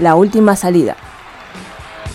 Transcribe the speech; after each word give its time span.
La 0.00 0.14
última 0.14 0.56
salida. 0.56 0.96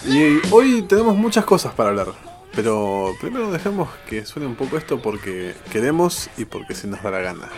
Y 0.07 0.39
hoy 0.51 0.81
tenemos 0.81 1.15
muchas 1.15 1.45
cosas 1.45 1.71
para 1.73 1.89
hablar. 1.89 2.07
Pero 2.55 3.11
primero 3.21 3.51
dejemos 3.51 3.89
que 4.09 4.25
suene 4.25 4.47
un 4.47 4.55
poco 4.55 4.77
esto 4.77 4.99
porque 4.99 5.53
queremos 5.71 6.31
y 6.35 6.45
porque 6.45 6.73
se 6.73 6.87
nos 6.87 7.03
da 7.03 7.11
la 7.11 7.19
gana. 7.19 7.49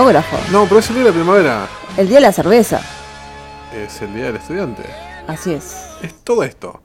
Fotógrafo. 0.00 0.36
No, 0.52 0.64
pero 0.66 0.80
es 0.80 0.88
el 0.90 0.96
día 0.96 1.04
de 1.04 1.10
la 1.10 1.14
primavera. 1.16 1.68
El 1.96 2.06
día 2.08 2.16
de 2.18 2.20
la 2.20 2.32
cerveza. 2.32 2.82
Es 3.74 4.02
el 4.02 4.14
día 4.14 4.26
del 4.26 4.36
estudiante. 4.36 4.82
Así 5.26 5.54
es. 5.54 5.74
Es 6.02 6.12
todo 6.22 6.42
esto. 6.44 6.82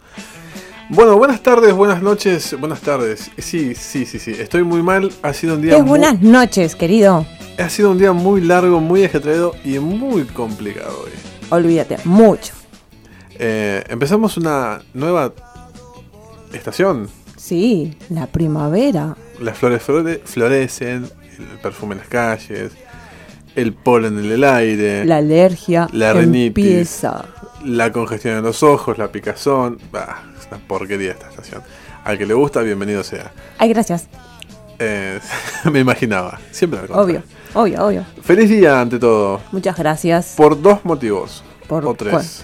Bueno, 0.90 1.18
buenas 1.18 1.44
tardes, 1.44 1.74
buenas 1.74 2.02
noches, 2.02 2.58
buenas 2.58 2.80
tardes. 2.80 3.30
Sí, 3.38 3.76
sí, 3.76 4.06
sí, 4.06 4.18
sí. 4.18 4.32
Estoy 4.32 4.64
muy 4.64 4.82
mal. 4.82 5.12
Ha 5.24 5.34
sido 5.34 5.56
un 5.56 5.62
día 5.62 5.74
Es 5.74 5.80
muy- 5.82 5.90
buenas 5.90 6.22
noches, 6.22 6.76
querido. 6.76 7.26
ha 7.60 7.70
sido 7.70 7.92
un 7.92 7.98
día 7.98 8.14
muy 8.14 8.40
largo, 8.42 8.80
muy 8.80 9.04
ajetreado 9.04 9.56
y 9.66 9.80
muy 9.80 10.24
complicado 10.24 11.02
hoy. 11.04 11.12
Olvídate, 11.50 11.98
mucho. 12.06 12.54
Eh, 13.38 13.84
empezamos 13.90 14.38
una 14.38 14.82
nueva 14.94 15.34
estación. 16.54 17.10
Sí, 17.36 17.98
la 18.10 18.28
primavera. 18.28 19.18
Las 19.42 19.58
flores 19.58 19.82
flore- 19.86 20.22
florecen, 20.24 21.10
el 21.38 21.60
perfume 21.62 21.94
en 21.96 22.00
las 22.00 22.08
calles, 22.08 22.72
el 23.56 23.74
polen 23.74 24.18
en 24.20 24.32
el 24.32 24.44
aire, 24.44 25.06
La 25.06 25.18
alergia 25.18 25.88
La 25.92 26.14
rinitis. 26.14 26.48
empieza. 26.48 27.26
la 27.66 27.92
congestión 27.92 28.38
en 28.38 28.44
los 28.44 28.64
ojos, 28.64 28.98
la 28.98 29.12
picazón. 29.12 29.78
Bah, 29.92 30.24
es 30.40 30.48
una 30.52 30.60
porquería 30.68 31.12
esta 31.12 31.30
estación. 31.30 31.62
Al 32.04 32.18
que 32.18 32.26
le 32.26 32.34
gusta, 32.34 32.62
bienvenido 32.62 33.04
sea. 33.04 33.32
Ay, 33.58 33.70
gracias. 33.70 34.08
Eh, 34.80 35.20
me 35.72 35.80
imaginaba, 35.80 36.40
siempre 36.52 36.80
al. 36.80 36.92
Obvio, 36.92 37.24
obvio, 37.54 37.86
obvio. 37.86 38.06
Feliz 38.24 38.50
día 38.50 38.82
ante 38.82 38.98
todo, 38.98 39.40
Muchas 39.52 39.78
gracias. 39.78 40.34
por 40.36 40.60
dos 40.60 40.84
motivos. 40.86 41.44
¿Por 41.68 41.86
o 41.86 41.94
tres. 41.94 42.44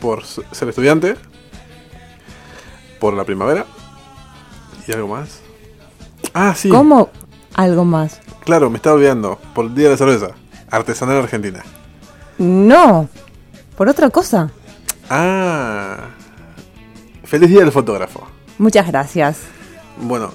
Por 0.00 0.24
ser 0.24 0.68
estudiante, 0.68 1.14
por 2.98 3.14
la 3.14 3.24
primavera 3.24 3.64
y 4.86 4.92
algo 4.92 5.08
más. 5.08 5.40
Ah, 6.34 6.54
sí. 6.56 6.68
¿Cómo 6.68 7.10
algo 7.62 7.84
más? 7.84 8.20
Claro, 8.44 8.70
me 8.70 8.76
estaba 8.76 8.96
olvidando. 8.96 9.38
Por 9.54 9.66
el 9.66 9.74
Día 9.74 9.84
de 9.86 9.90
la 9.92 9.96
Cerveza. 9.96 10.28
Artesanal 10.70 11.16
Argentina. 11.18 11.62
No, 12.38 13.08
por 13.76 13.88
otra 13.88 14.08
cosa. 14.10 14.50
Ah. 15.08 15.98
Feliz 17.24 17.50
Día 17.50 17.60
del 17.60 17.72
Fotógrafo. 17.72 18.26
Muchas 18.58 18.86
gracias. 18.86 19.40
Bueno, 20.00 20.30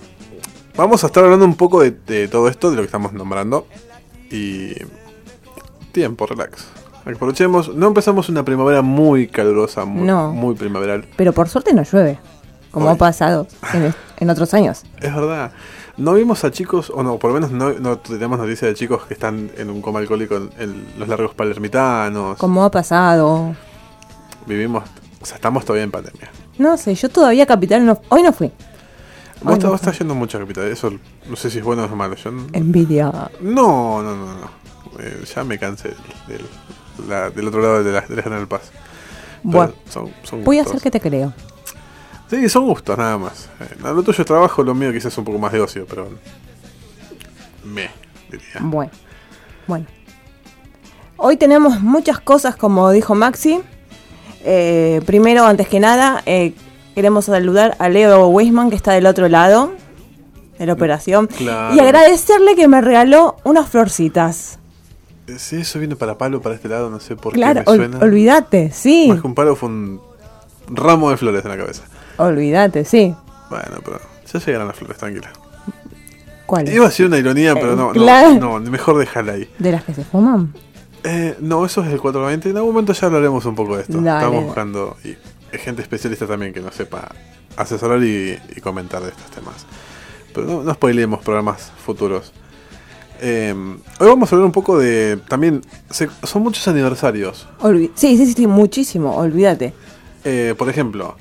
vamos 0.76 1.04
a 1.04 1.08
estar 1.08 1.24
hablando 1.24 1.46
un 1.46 1.56
poco 1.56 1.82
de, 1.82 1.92
de 1.92 2.28
todo 2.28 2.48
esto, 2.50 2.70
de 2.70 2.76
lo 2.78 2.82
que 2.82 2.88
estamos 2.88 3.14
nombrando. 3.14 3.68
Y. 4.32 4.74
Tiempo, 5.92 6.26
relax. 6.28 6.66
Aprovechemos. 7.06 7.74
No 7.74 7.88
empezamos 7.88 8.30
una 8.30 8.44
primavera 8.44 8.82
muy 8.82 9.28
calurosa, 9.28 9.86
muy, 9.86 10.04
No. 10.06 10.32
muy 10.32 10.56
primaveral. 10.56 11.08
Pero 11.16 11.34
por 11.34 11.48
suerte 11.50 11.74
no 11.74 11.84
llueve, 11.84 12.20
como 12.72 12.88
Hoy. 12.88 12.94
ha 12.96 12.98
pasado 12.98 13.48
en, 13.74 13.94
en 14.18 14.30
otros 14.30 14.54
años. 14.54 14.84
Es 15.00 15.14
verdad. 15.16 15.52
No 15.98 16.14
vimos 16.14 16.44
a 16.44 16.52
chicos, 16.52 16.92
o 16.94 17.04
no, 17.04 17.18
por 17.18 17.30
lo 17.32 17.36
menos 17.36 17.52
no, 17.52 17.72
no 17.74 17.98
tenemos 18.00 18.38
noticias 18.38 18.70
de 18.70 18.76
chicos 18.76 19.04
que 19.06 19.14
están 19.14 19.50
en 19.58 19.70
un 19.70 19.82
coma 19.82 20.00
alcohólico 20.00 20.36
en, 20.36 20.50
en 20.60 20.86
los 21.00 21.08
largos 21.08 21.34
palermitanos. 21.34 22.38
Como 22.38 22.64
ha 22.66 22.72
pasado. 22.72 23.56
Vivimos. 24.46 24.84
O 25.22 25.26
sea, 25.26 25.36
estamos 25.36 25.64
todavía 25.64 25.84
en 25.86 25.92
pandemia. 25.92 26.30
No 26.58 26.78
sé, 26.78 26.96
yo 26.96 27.10
todavía 27.10 27.46
capital 27.46 27.86
no... 27.86 28.00
Hoy 28.10 28.24
no 28.24 28.34
fui. 28.34 28.52
Vos, 29.42 29.60
no 29.60 29.70
vos 29.70 29.80
estás 29.82 29.98
yendo 30.00 30.16
mucho 30.16 30.38
a 30.38 30.42
capital. 30.42 30.66
Eso 30.66 30.92
no 31.30 31.36
sé 31.36 31.50
si 31.50 31.60
es 31.60 31.64
bueno 31.64 31.84
o 31.84 31.86
es 31.86 31.92
malo. 31.92 32.16
Yo 32.16 32.30
Envidia. 32.54 33.12
no, 33.42 34.02
no, 34.04 34.16
no, 34.16 34.26
no. 34.36 34.50
Eh, 35.00 35.24
ya 35.34 35.44
me 35.44 35.58
cansé 35.58 35.90
del, 35.90 36.38
del- 36.40 37.10
la- 37.10 37.30
del 37.30 37.48
otro 37.48 37.62
lado 37.62 37.84
de 37.84 37.92
la, 37.92 38.02
de 38.02 38.16
la 38.16 38.22
General 38.24 38.48
Paz. 38.48 38.72
Pero 39.44 39.58
Bueno, 39.58 39.74
son, 39.90 40.10
son 40.24 40.44
voy 40.44 40.60
a 40.60 40.64
hacer 40.64 40.82
que 40.82 40.92
te 40.92 41.00
creo. 41.02 41.34
Sí, 42.30 42.50
son 42.50 42.66
gustos 42.66 42.98
nada 42.98 43.18
más. 43.18 43.50
Eh, 43.60 43.76
lo 43.82 44.02
tuyo 44.04 44.22
es 44.22 44.26
trabajo, 44.26 44.64
lo 44.64 44.74
mío 44.74 44.92
quizás 44.92 45.16
un 45.18 45.26
poco 45.26 45.38
más 45.40 45.52
de 45.52 45.60
ocio, 45.62 45.86
pero. 45.88 46.10
Me, 47.64 47.90
diría. 48.32 48.48
Bueno, 48.62 48.92
bueno. 49.68 49.86
Hoy 51.18 51.38
tenemos 51.38 51.82
muchas 51.82 52.20
cosas, 52.20 52.56
como 52.56 52.90
dijo 52.92 53.16
Maxi. 53.16 53.62
Eh, 54.44 55.02
primero, 55.06 55.46
antes 55.46 55.68
que 55.68 55.80
nada, 55.80 56.22
eh, 56.26 56.54
queremos 56.94 57.26
saludar 57.26 57.76
a 57.80 57.90
Leo 57.90 58.28
Weisman, 58.28 58.70
que 58.70 58.76
está 58.76 58.92
del 58.94 59.06
otro 59.06 59.28
lado 59.30 59.72
de 60.60 60.66
la 60.66 60.74
operación. 60.74 61.28
Claro. 61.28 61.76
Y 61.76 61.80
agradecerle 61.80 62.56
que 62.56 62.68
me 62.68 62.82
regaló 62.82 63.38
unas 63.44 63.70
florcitas. 63.70 64.60
Eh, 65.28 65.38
Si 65.40 65.58
eso 65.58 65.80
viene 65.80 65.96
para 65.96 66.18
palo 66.18 66.42
para 66.42 66.56
este 66.56 66.70
lado, 66.70 66.90
no 66.90 67.00
sé 67.00 67.16
por 67.16 67.34
Claro, 67.34 67.64
qué 67.66 67.72
me 67.72 67.78
suena. 67.78 68.00
olvídate, 68.00 68.72
sí. 68.72 69.08
Más 69.10 69.22
que 69.22 69.28
un 69.28 69.36
palo 69.36 69.56
fue 69.56 69.70
un 69.70 70.02
ramo 70.68 71.10
de 71.10 71.18
flores 71.18 71.44
en 71.46 71.52
la 71.52 71.58
cabeza. 71.58 71.84
Olvídate, 72.18 72.86
sí. 72.86 73.14
Bueno, 73.50 73.78
pero 73.84 74.00
ya 74.32 74.40
llegarán 74.40 74.68
las 74.68 74.76
flores, 74.78 74.98
tranquila. 74.98 75.32
¿Cuál? 76.46 76.70
Iba 76.70 76.88
a 76.88 76.92
ser 76.92 77.08
una 77.08 77.18
ironía, 77.18 77.54
pero 77.56 77.74
Eh, 77.74 77.76
no, 77.76 77.88
no, 77.88 77.92
claro. 77.94 78.34
no, 78.36 78.60
mejor 78.60 78.98
dejarla 79.00 79.34
ahí. 79.34 79.50
¿De 79.58 79.72
las 79.72 79.84
que 79.84 79.94
se 79.94 80.04
fuman? 80.04 80.54
Eh, 81.04 81.36
no, 81.40 81.66
eso 81.66 81.82
es 81.82 81.88
el 81.92 82.00
420. 82.00 82.50
En 82.50 82.58
algún 82.58 82.74
momento 82.74 82.94
ya 82.94 83.08
hablaremos 83.08 83.46
un 83.46 83.56
poco 83.56 83.76
de 83.78 83.84
esto. 83.84 84.00
Dale. 84.00 84.26
Estamos 84.26 84.46
buscando 84.46 84.98
y, 85.04 85.16
gente 85.58 85.82
especialista 85.82 86.28
también 86.28 86.54
que 86.54 86.60
nos 86.60 86.76
sepa 86.76 87.10
asesorar 87.56 88.04
y, 88.04 88.38
y 88.56 88.62
comentar 88.62 89.02
de 89.02 89.10
estos 89.10 89.32
temas. 89.32 89.66
Pero 90.34 90.46
no, 90.48 90.64
no 90.64 90.74
spoilemos 90.74 91.24
programas 91.24 91.72
futuros. 91.84 92.32
Eh, 93.22 93.54
hoy 94.00 94.08
vamos 94.08 94.30
a 94.32 94.36
hablar 94.36 94.46
un 94.46 94.52
poco 94.52 94.78
de. 94.78 95.18
También. 95.30 95.62
se- 95.90 96.10
son 96.24 96.44
muchos 96.44 96.68
aniversarios. 96.68 97.48
Olvi- 97.62 97.92
sí, 97.96 98.18
sí, 98.18 98.26
sí, 98.26 98.34
sí, 98.34 98.48
muchísimo, 98.48 99.16
olvídate. 99.16 99.74
Eh, 100.26 100.54
por 100.58 100.70
ejemplo, 100.70 101.16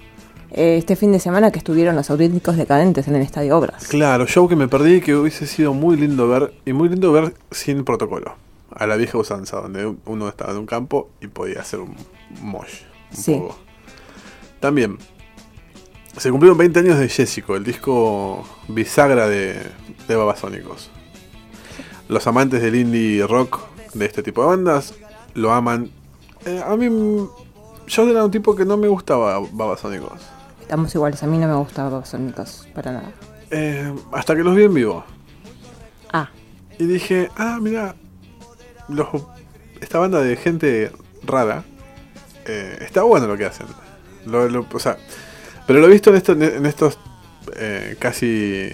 Eh, 0.56 0.76
este 0.78 0.94
fin 0.94 1.10
de 1.10 1.18
semana 1.18 1.50
que 1.50 1.58
estuvieron 1.58 1.96
los 1.96 2.08
auténticos 2.10 2.56
decadentes 2.56 3.08
en 3.08 3.16
el 3.16 3.22
Estadio 3.22 3.58
Obras. 3.58 3.88
claro, 3.88 4.24
show 4.26 4.48
que 4.48 4.54
me 4.54 4.68
perdí 4.68 5.00
que 5.00 5.16
hubiese 5.16 5.48
sido 5.48 5.74
muy 5.74 5.96
lindo 5.96 6.28
ver. 6.28 6.54
Y 6.64 6.72
muy 6.72 6.88
lindo 6.88 7.10
ver 7.12 7.34
sin 7.50 7.84
protocolo. 7.84 8.36
A 8.70 8.86
la 8.86 8.94
vieja 8.96 9.18
usanza, 9.18 9.60
donde 9.60 9.94
uno 10.06 10.28
estaba 10.28 10.52
en 10.52 10.58
un 10.58 10.66
campo 10.66 11.10
y 11.20 11.26
podía 11.26 11.60
hacer 11.60 11.80
un 11.80 11.94
mosh. 12.40 12.82
Un 13.10 13.16
Sí. 13.16 13.34
poco. 13.34 13.58
También, 14.60 14.98
se 16.16 16.30
cumplieron 16.30 16.56
20 16.56 16.78
años 16.80 16.98
de 16.98 17.08
Jessico, 17.08 17.56
el 17.56 17.64
disco 17.64 18.44
bisagra 18.68 19.26
de, 19.28 19.60
de 20.08 20.16
Babasónicos. 20.16 20.90
Los 22.08 22.26
amantes 22.28 22.62
del 22.62 22.76
indie 22.76 23.26
rock 23.26 23.60
de 23.94 24.06
este 24.06 24.22
tipo 24.22 24.42
de 24.42 24.48
bandas 24.48 24.94
lo 25.34 25.52
aman. 25.52 25.90
Eh, 26.46 26.62
a 26.64 26.76
mí, 26.76 26.86
yo 27.88 28.08
era 28.08 28.24
un 28.24 28.30
tipo 28.30 28.54
que 28.54 28.64
no 28.64 28.76
me 28.76 28.86
gustaba 28.88 29.40
Babasónicos. 29.52 30.20
Estamos 30.64 30.94
iguales, 30.94 31.22
a 31.22 31.26
mí 31.26 31.38
no 31.38 31.46
me 31.46 31.54
gustan 31.54 31.90
los 31.90 32.08
sónicos 32.08 32.66
para 32.74 32.90
nada. 32.92 33.10
Eh, 33.50 33.94
hasta 34.12 34.34
que 34.34 34.42
los 34.42 34.56
vi 34.56 34.64
en 34.64 34.74
vivo. 34.74 35.04
Ah, 36.12 36.30
Y 36.78 36.86
dije, 36.86 37.28
ah, 37.36 37.58
mira, 37.60 37.94
los, 38.88 39.08
esta 39.80 39.98
banda 39.98 40.20
de 40.22 40.36
gente 40.36 40.90
rara, 41.22 41.62
eh, 42.46 42.78
está 42.80 43.02
bueno 43.02 43.26
lo 43.26 43.36
que 43.36 43.44
hacen. 43.44 43.66
Lo- 44.26 44.48
lo- 44.48 44.66
o 44.72 44.78
sea, 44.78 44.96
pero 45.66 45.80
lo 45.80 45.86
he 45.86 45.90
visto 45.90 46.10
en, 46.10 46.16
esto- 46.16 46.32
en 46.32 46.64
estos 46.66 46.98
eh, 47.56 47.96
casi 47.98 48.70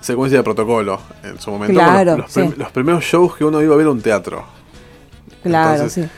secuencia 0.00 0.38
de 0.38 0.44
protocolo 0.44 0.98
en 1.22 1.38
su 1.38 1.50
momento. 1.50 1.74
Claro, 1.74 2.16
los, 2.16 2.26
los 2.26 2.32
prim- 2.32 2.50
sí. 2.52 2.58
los 2.58 2.72
primeros 2.72 3.04
shows 3.04 3.36
que 3.36 3.44
uno 3.44 3.60
iba 3.62 3.74
a 3.74 3.76
ver 3.76 3.86
a 3.86 3.90
un 3.90 4.00
teatro. 4.00 4.46
claro, 5.42 5.72
Entonces, 5.74 6.04
sí. 6.06 6.10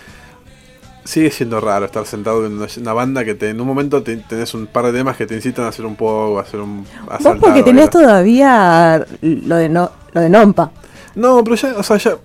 Sigue 1.11 1.31
siendo 1.33 1.61
raro 1.61 1.87
estar 1.87 2.07
sentado 2.07 2.47
en 2.47 2.53
una, 2.61 2.93
banda 2.93 3.25
que 3.25 3.35
te- 3.35 3.51
en 3.51 3.61
un 3.61 3.67
momento 3.67 4.01
te- 4.03 4.17
tenés 4.19 4.55
un 4.55 4.69
par 4.69 4.85
de 4.87 4.93
temas 4.93 5.17
que 5.17 5.27
te 5.27 5.35
incitan 5.35 5.65
a 5.65 5.69
hacer 5.69 5.85
un 5.85 5.97
poco, 5.97 6.39
a 6.39 6.43
hacer 6.43 6.61
un... 6.61 6.87
a 7.09 7.15
Vos 7.15 7.23
saltar, 7.25 7.39
porque 7.41 7.63
tenés 7.65 7.91
todavía 7.91 9.05
lo 9.21 9.57
de 9.57 9.69
no, 9.69 9.91
lo 10.13 10.21
de 10.21 10.29
Nompa. 10.29 10.71
No, 11.17 11.43
pero 11.43 11.57
ya, 11.57 11.75
o 11.77 11.83
sea, 11.83 11.97
ya 11.97 12.17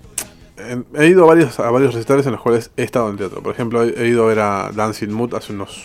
eh, 0.58 0.82
he 0.94 1.06
ido 1.08 1.24
a 1.24 1.26
varios, 1.26 1.58
a 1.58 1.68
varios 1.70 1.94
recitales 1.94 2.24
en 2.26 2.32
los 2.32 2.40
cuales 2.40 2.70
he 2.76 2.84
estado 2.84 3.10
en 3.10 3.16
teatro. 3.16 3.42
Por 3.42 3.52
ejemplo, 3.52 3.82
he, 3.82 3.88
he 4.04 4.06
ido 4.06 4.22
a 4.22 4.26
ver 4.28 4.38
a 4.38 4.70
Dancing 4.72 5.10
Mood 5.10 5.34
hace 5.34 5.52
unos 5.52 5.82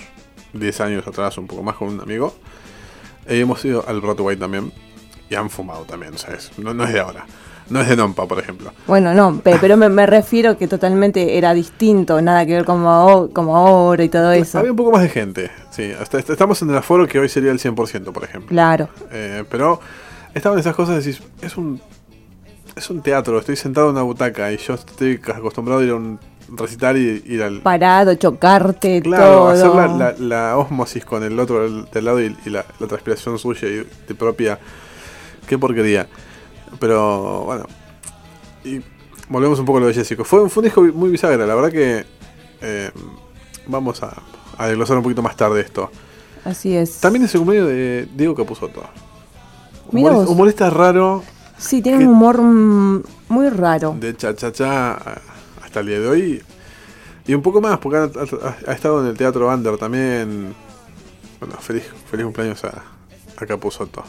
10 0.53 0.81
años 0.81 1.07
atrás, 1.07 1.35
un 1.39 1.47
poco 1.47 1.63
más 1.63 1.75
con 1.77 1.87
un 1.87 2.01
amigo. 2.01 2.35
Y 3.27 3.39
hemos 3.39 3.65
ido 3.65 3.83
al 3.87 3.99
Broadway 3.99 4.35
también. 4.37 4.71
Y 5.27 5.33
han 5.35 5.49
fumado 5.49 5.85
también, 5.85 6.13
o 6.13 6.17
sea, 6.19 6.35
es- 6.35 6.51
no, 6.59 6.73
no 6.75 6.83
es 6.83 6.93
de 6.93 6.99
ahora. 6.99 7.25
No 7.71 7.81
es 7.81 7.87
de 7.87 7.95
Nompa, 7.95 8.27
por 8.27 8.37
ejemplo. 8.39 8.71
Bueno, 8.85 9.13
no, 9.13 9.39
pe- 9.39 9.57
pero 9.61 9.77
me, 9.77 9.87
me 9.89 10.05
refiero 10.05 10.57
que 10.57 10.67
totalmente 10.67 11.37
era 11.37 11.53
distinto, 11.53 12.21
nada 12.21 12.45
que 12.45 12.53
ver 12.53 12.65
como, 12.65 13.29
como 13.33 13.55
ahora 13.55 14.03
y 14.03 14.09
todo 14.09 14.31
eso. 14.33 14.59
Había 14.59 14.71
un 14.71 14.77
poco 14.77 14.91
más 14.91 15.01
de 15.03 15.09
gente, 15.09 15.49
sí. 15.71 15.91
Hasta, 15.99 16.19
estamos 16.19 16.61
en 16.61 16.69
el 16.71 16.77
aforo 16.77 17.07
que 17.07 17.17
hoy 17.19 17.29
sería 17.29 17.51
el 17.51 17.59
100%, 17.59 18.11
por 18.11 18.23
ejemplo. 18.23 18.49
Claro, 18.49 18.89
Eh, 19.11 19.43
pero 19.49 19.79
estaban 20.33 20.59
esas 20.59 20.75
cosas, 20.75 21.03
decís, 21.03 21.21
es 21.41 21.55
un, 21.57 21.81
es 22.75 22.89
un 22.89 23.01
teatro, 23.01 23.39
estoy 23.39 23.55
sentado 23.55 23.87
en 23.87 23.93
una 23.95 24.03
butaca 24.03 24.51
y 24.51 24.57
yo 24.57 24.73
estoy 24.73 25.19
acostumbrado 25.33 25.81
a 25.81 25.83
ir 25.83 25.91
a 25.91 25.95
un 25.95 26.19
recital 26.53 26.97
y 26.97 27.23
ir 27.25 27.41
al... 27.43 27.61
parado, 27.61 28.13
chocarte, 28.15 29.01
Claro, 29.01 29.23
todo. 29.23 29.49
hacer 29.49 29.69
la, 29.71 29.87
la, 29.87 30.13
la 30.19 30.57
osmosis 30.57 31.05
con 31.05 31.23
el 31.23 31.39
otro 31.39 31.63
del, 31.63 31.85
del 31.91 32.03
lado 32.05 32.21
y, 32.21 32.35
y 32.45 32.49
la, 32.49 32.65
la 32.79 32.87
transpiración 32.87 33.39
suya 33.39 33.67
y 33.69 33.87
de 34.07 34.15
propia. 34.15 34.59
Qué 35.47 35.57
porquería. 35.57 36.07
Pero 36.79 37.43
bueno. 37.45 37.65
Y 38.63 38.81
volvemos 39.29 39.59
un 39.59 39.65
poco 39.65 39.77
a 39.77 39.81
lo 39.81 39.87
de 39.87 39.93
Jessico. 39.93 40.23
Fue, 40.23 40.49
fue 40.49 40.61
un 40.61 40.65
disco 40.65 40.81
muy 40.81 41.09
bisagra, 41.09 41.45
la 41.45 41.55
verdad 41.55 41.71
que. 41.71 42.05
eh, 42.61 42.91
vamos 43.67 44.01
a, 44.03 44.13
a 44.57 44.67
desglosar 44.67 44.97
un 44.97 45.03
poquito 45.03 45.21
más 45.21 45.35
tarde 45.35 45.61
esto. 45.61 45.91
Así 46.43 46.75
es. 46.75 46.99
También 46.99 47.25
es 47.25 47.33
el 47.35 47.41
cumpleaños 47.41 47.69
de 47.69 48.07
Diego 48.15 48.33
Capusotto. 48.35 48.81
Mirá 49.91 50.09
Humorista, 50.09 50.13
vos. 50.25 50.29
humorista 50.29 50.69
raro, 50.69 51.23
Sí, 51.57 51.81
tiene 51.81 51.99
un 51.99 52.07
humor 52.13 52.41
mm, 52.41 53.03
muy 53.29 53.49
raro. 53.49 53.95
de 53.99 54.15
cha 54.17 54.35
cha 54.35 54.51
cha 54.51 54.93
hasta 55.63 55.79
el 55.81 55.85
día 55.85 55.99
de 55.99 56.07
hoy. 56.07 56.43
Y 57.27 57.33
un 57.35 57.41
poco 57.43 57.61
más, 57.61 57.77
porque 57.77 57.97
ha, 57.99 58.03
ha- 58.03 58.57
ha 58.67 58.73
estado 58.73 59.01
en 59.01 59.07
el 59.07 59.17
Teatro 59.17 59.47
Under 59.53 59.77
también. 59.77 60.55
Bueno, 61.39 61.55
feliz, 61.59 61.83
feliz 62.09 62.25
cumpleaños 62.25 62.63
a, 62.65 62.81
a 63.37 63.45
Capusotto. 63.45 64.03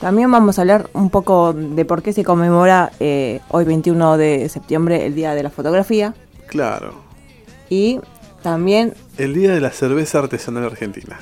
También 0.00 0.30
vamos 0.30 0.58
a 0.58 0.62
hablar 0.62 0.90
un 0.92 1.08
poco 1.10 1.52
de 1.54 1.84
por 1.84 2.02
qué 2.02 2.12
se 2.12 2.24
conmemora 2.24 2.92
eh, 3.00 3.40
hoy 3.50 3.64
21 3.64 4.16
de 4.18 4.48
septiembre 4.48 5.06
el 5.06 5.14
Día 5.14 5.34
de 5.34 5.42
la 5.42 5.50
Fotografía. 5.50 6.14
Claro. 6.46 6.94
Y 7.70 8.00
también, 8.42 8.94
El 9.16 9.32
Día 9.34 9.52
de 9.54 9.60
la 9.60 9.70
Cerveza 9.70 10.18
Artesanal 10.18 10.64
Argentina. 10.64 11.18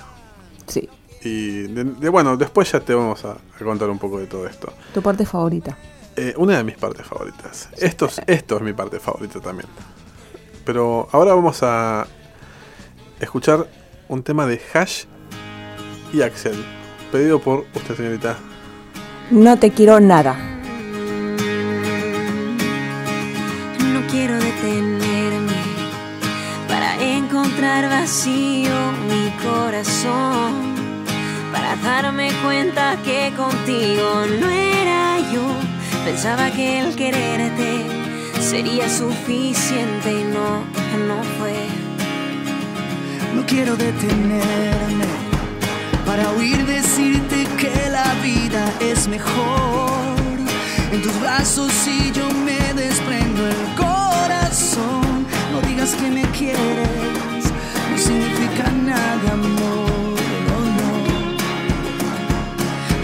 sí, 0.67 0.89
Y 1.25 1.69
de- 1.69 1.85
de- 1.85 2.09
bueno, 2.09 2.37
después 2.37 2.73
ya 2.73 2.81
te 2.81 2.95
vamos 2.95 3.25
a, 3.25 3.33
a 3.33 3.65
contar 3.65 3.89
un 3.89 3.99
poco 3.99 4.19
de 4.19 4.27
todo 4.27 4.47
esto. 4.47 4.73
tu 4.93 5.01
parte 5.01 5.25
favorita. 5.25 5.77
Eh, 6.17 6.35
una 6.37 6.57
de 6.57 6.65
mis 6.65 6.77
partes 6.77 7.07
favoritas. 7.07 7.69
Esto, 7.79 8.07
es- 8.07 8.21
esto 8.27 8.57
es 8.57 8.63
mi 8.63 8.73
parte 8.73 8.99
favorita 8.99 9.39
también. 9.41 9.69
Pero 10.65 11.09
ahora 11.13 11.35
vamos 11.35 11.61
a 11.63 12.07
escuchar 13.21 13.69
un 14.09 14.23
tema 14.25 14.47
de 14.47 14.61
Hash 14.75 15.05
y 16.13 16.23
Axel. 16.23 16.65
Pedido 17.13 17.39
por 17.41 17.67
usted, 17.75 17.97
señorita. 17.97 18.37
No 19.31 19.57
te 19.59 19.71
quiero 19.71 20.01
nada. 20.01 20.37
No 23.93 24.07
quiero 24.11 24.35
detenerme 24.35 25.63
para 26.69 27.01
encontrar 27.03 27.89
vacío 27.89 28.75
mi 29.09 29.31
corazón. 29.43 30.73
Para 31.53 31.77
darme 31.77 32.31
cuenta 32.45 32.97
que 33.05 33.33
contigo 33.37 34.25
no 34.41 34.49
era 34.49 35.19
yo. 35.33 35.43
Pensaba 36.05 36.51
que 36.51 36.81
el 36.81 36.95
quererte 36.95 37.87
sería 38.41 38.89
suficiente 38.89 40.13
y 40.13 40.25
no, 40.25 40.65
no 41.07 41.23
fue. 41.39 41.55
No 43.35 43.47
quiero 43.47 43.77
detenerme 43.77 45.32
para 46.13 46.31
oír 46.33 46.67
decirte 46.67 47.47
que 47.57 47.89
la 47.89 48.13
vida 48.23 48.63
es 48.81 49.09
mejor. 49.09 50.15
En 50.93 51.01
tus 51.01 51.19
brazos 51.19 51.73
si 51.73 52.13
yo 52.13 52.29
me 52.47 52.61
desprendo 52.75 53.41
el 53.49 53.63
corazón. 53.75 55.27
No 55.53 55.59
digas 55.67 55.95
que 55.95 56.11
me 56.11 56.25
quieres, 56.39 57.45
no 57.91 57.97
significa 57.97 58.65
nada, 58.91 59.27
amor. 59.33 60.19
No, 60.49 60.57
no. 60.79 60.91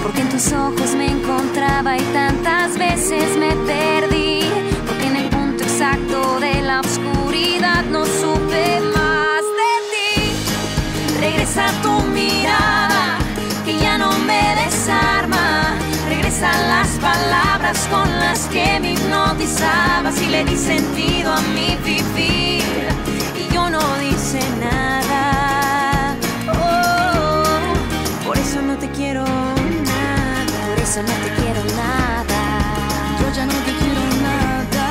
Porque 0.03 0.21
en 0.21 0.29
tus 0.29 0.53
ojos 0.53 0.91
me 0.95 1.07
encontraba 1.07 1.97
y 1.97 2.03
tantas 2.13 2.77
veces 2.77 3.39
me 3.39 3.53
perdí. 3.73 4.41
Porque 4.87 5.07
en 5.07 5.17
el 5.17 5.29
punto 5.31 5.65
exacto 5.65 6.41
de 6.41 6.61
la 6.61 6.81
oscuridad 6.81 7.85
no 7.87 8.05
supe 8.05 8.81
más 8.97 9.43
de 9.61 9.73
ti. 9.93 11.19
Regresa 11.19 11.65
tu 11.83 11.98
Regresa 16.39 16.69
las 16.69 16.89
palabras 17.01 17.89
con 17.91 18.09
las 18.21 18.47
que 18.47 18.79
me 18.79 18.93
hipnotizabas 18.93 20.23
y 20.23 20.27
le 20.27 20.45
di 20.45 20.57
sentido 20.57 21.33
a 21.33 21.41
mi 21.41 21.77
vivir. 21.85 22.63
Y 23.37 23.53
yo 23.53 23.69
no 23.69 23.81
dice 23.99 24.39
nada. 24.61 26.15
Oh, 26.47 28.25
por 28.25 28.39
eso 28.39 28.63
no 28.63 28.77
te 28.77 28.89
quiero 28.91 29.25
nada. 29.25 30.47
Por 30.69 30.79
eso 30.81 31.03
no 31.03 31.09
te 31.09 31.43
quiero 31.43 31.65
nada. 31.77 32.41
Yo 33.21 33.33
ya 33.35 33.45
no 33.45 33.55
te 33.67 33.73
quiero 33.81 34.03
nada. 34.23 34.87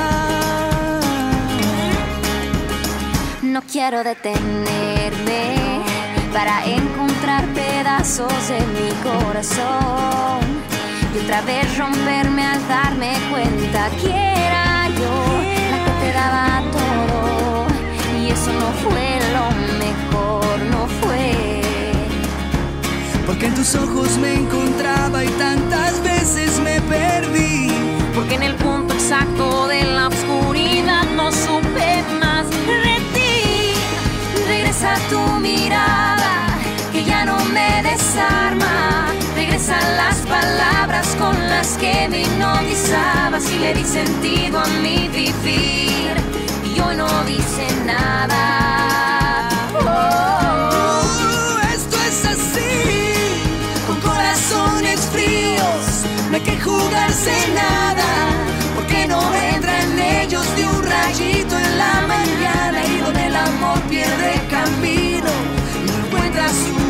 No 3.41 3.61
quiero 3.61 4.03
detenerme 4.03 5.81
para 6.33 6.65
encontrar 6.65 7.45
pedazos 7.53 8.49
de 8.49 8.59
mi 8.75 8.91
corazón 9.01 10.76
y 11.17 11.23
otra 11.23 11.41
vez 11.41 11.77
romperme 11.77 12.45
al 12.45 12.67
darme 12.67 13.13
cuenta 13.31 13.89
que 14.01 14.09
era 14.09 14.87
yo 14.89 15.25
la 15.71 15.85
que 15.85 15.91
te 16.01 16.13
daba 16.13 16.63
todo 16.71 17.65
y 18.19 18.31
eso 18.31 18.51
no 18.53 18.71
fue 18.83 19.19
lo 19.33 19.45
mejor, 19.79 20.59
no 20.71 20.87
fue. 21.01 21.61
Porque 23.25 23.47
en 23.47 23.55
tus 23.55 23.75
ojos 23.75 24.17
me 24.17 24.35
encontraba 24.35 25.23
y 25.23 25.29
tantas 25.29 26.01
veces 26.03 26.59
me 26.59 26.81
perdí. 26.81 27.06
Con 41.17 41.49
las 41.49 41.77
que 41.77 42.07
me 42.09 42.21
hipnotizabas 42.21 43.49
y 43.51 43.59
le 43.59 43.73
di 43.73 43.83
sentido 43.83 44.59
a 44.59 44.67
mi 44.81 45.07
vivir. 45.07 46.15
Y 46.63 46.79
hoy 46.79 46.95
no 46.95 47.07
dice 47.25 47.67
nada. 47.85 49.49
Oh. 49.85 51.57
Esto 51.73 51.97
es 52.09 52.25
así, 52.25 53.41
con 53.87 53.99
corazones 54.01 54.99
fríos, 55.11 55.85
no 56.29 56.35
hay 56.35 56.41
que 56.41 56.59
jugarse 56.59 57.33
nada, 57.53 58.09
porque 58.75 59.07
no 59.07 59.21
entra 59.33 59.81
en 59.81 59.99
ellos 59.99 60.45
de 60.55 60.65
un 60.65 60.83
rayito 60.83 61.57
en 61.57 61.77
la 61.77 62.01
mañana 62.07 62.85
y 62.85 62.97
donde 62.99 63.27
el 63.27 63.35
amor 63.35 63.79
pierde 63.89 64.41
camino, 64.49 65.31
no 65.85 66.05
encuentra 66.05 66.47
su 66.49 66.86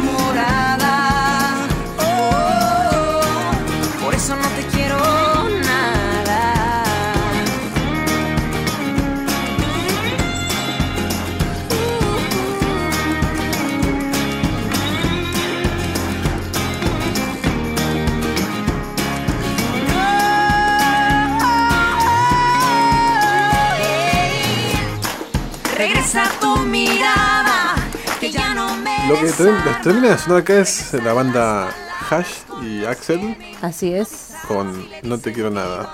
Lo 29.07 29.15
que 29.15 29.21
les 29.23 29.81
termina 29.81 30.09
de 30.09 30.17
sonar 30.17 30.39
acá 30.39 30.59
es 30.59 30.93
la 30.93 31.13
banda 31.13 31.69
Hash 32.09 32.27
y 32.61 32.85
Axel 32.85 33.35
Así 33.61 33.93
es. 33.93 34.33
con 34.47 34.87
No 35.03 35.17
te 35.17 35.31
quiero 35.33 35.49
nada. 35.49 35.93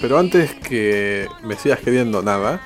Pero 0.00 0.18
antes 0.18 0.54
que 0.54 1.26
me 1.44 1.56
sigas 1.56 1.80
queriendo 1.80 2.22
nada, 2.22 2.60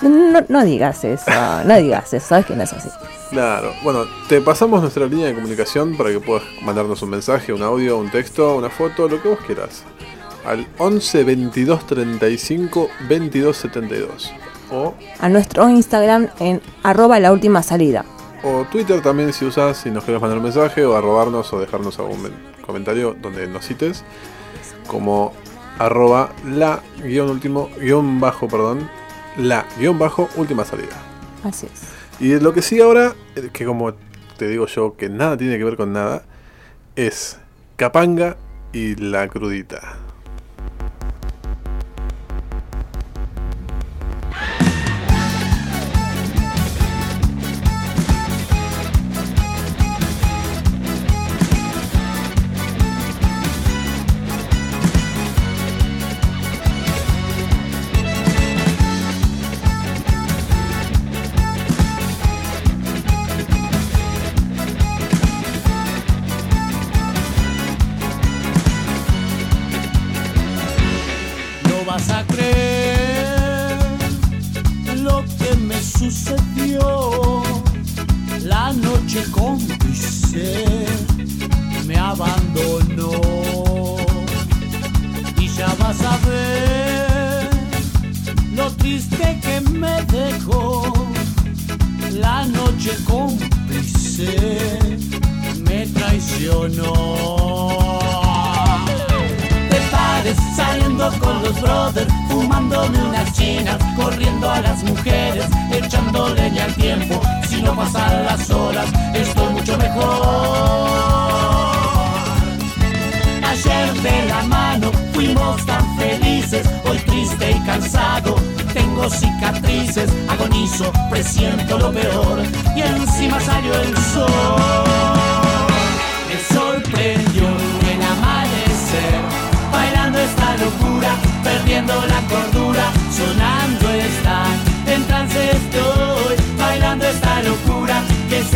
No, 0.00 0.08
no- 0.08 0.46
no 0.48 0.64
digas 0.64 1.02
eso, 1.04 1.24
no 1.64 1.76
digas 1.76 2.12
eso, 2.14 2.26
sabes 2.26 2.46
que 2.46 2.54
no 2.54 2.62
es 2.62 2.72
así. 2.72 2.88
claro, 3.30 3.72
bueno, 3.82 4.04
te 4.28 4.40
pasamos 4.40 4.80
nuestra 4.80 5.06
línea 5.06 5.26
de 5.26 5.34
comunicación 5.34 5.96
para 5.96 6.10
que 6.10 6.20
puedas 6.20 6.44
mandarnos 6.62 7.02
un 7.02 7.10
mensaje, 7.10 7.52
un 7.52 7.62
audio, 7.62 7.98
un 7.98 8.08
texto, 8.10 8.56
una 8.56 8.70
foto, 8.70 9.08
lo 9.08 9.20
que 9.20 9.28
vos 9.28 9.38
quieras. 9.46 9.82
Al 10.46 10.66
11 10.78 11.24
22 11.24 11.86
35 11.86 12.88
22 13.08 13.56
72. 13.56 14.32
O, 14.70 14.94
A 15.20 15.28
nuestro 15.28 15.68
Instagram 15.68 16.28
en 16.38 16.60
arroba 16.82 17.18
la 17.18 17.32
última 17.32 17.62
salida. 17.62 18.04
O 18.42 18.64
Twitter 18.70 19.00
también 19.02 19.32
si 19.32 19.44
usas, 19.44 19.76
si 19.78 19.90
nos 19.90 20.04
quieres 20.04 20.20
mandar 20.20 20.38
un 20.38 20.44
mensaje, 20.44 20.84
o 20.84 20.96
arrobarnos 20.96 21.52
o 21.52 21.60
dejarnos 21.60 21.98
algún 21.98 22.22
men- 22.22 22.32
comentario 22.64 23.16
donde 23.20 23.46
nos 23.46 23.66
cites. 23.66 24.04
Como 24.86 25.32
arroba 25.78 26.30
la 26.46 26.80
guion 27.02 27.30
último, 27.30 27.70
guion 27.80 28.20
bajo, 28.20 28.48
perdón, 28.48 28.88
la 29.36 29.64
guion 29.78 29.98
bajo 29.98 30.28
última 30.36 30.64
salida. 30.64 30.96
Así 31.44 31.66
es. 31.66 31.82
Y 32.20 32.38
lo 32.40 32.52
que 32.52 32.62
sigue 32.62 32.82
ahora, 32.82 33.14
eh, 33.36 33.50
que 33.52 33.64
como 33.64 33.94
te 34.36 34.48
digo 34.48 34.66
yo, 34.66 34.96
que 34.96 35.08
nada 35.08 35.36
tiene 35.36 35.56
que 35.58 35.64
ver 35.64 35.76
con 35.76 35.92
nada, 35.92 36.24
es 36.96 37.38
Capanga 37.76 38.36
y 38.72 38.96
la 38.96 39.28
crudita. 39.28 39.98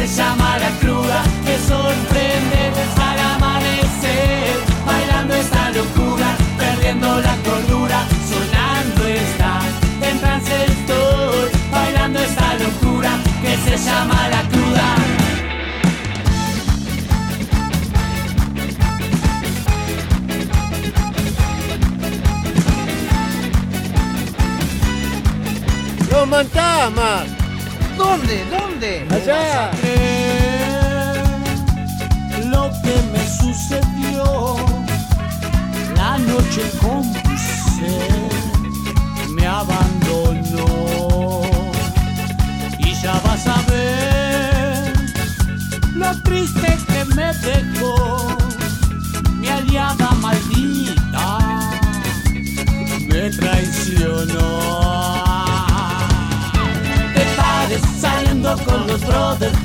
Se 0.07 0.17
llama 0.17 0.42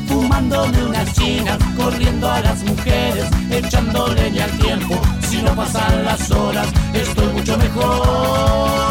fumándome 0.08 0.84
unas 0.84 1.14
chinas, 1.14 1.58
corriendo 1.78 2.30
a 2.30 2.40
las 2.42 2.64
mujeres, 2.64 3.26
echando 3.50 4.08
leña 4.10 4.46
al 4.46 4.52
tiempo. 4.58 5.00
Si 5.22 5.42
no 5.42 5.56
pasan 5.56 6.06
las 6.06 6.30
horas, 6.32 6.68
estoy 6.94 7.28
mucho 7.34 7.58
mejor. 7.58 8.88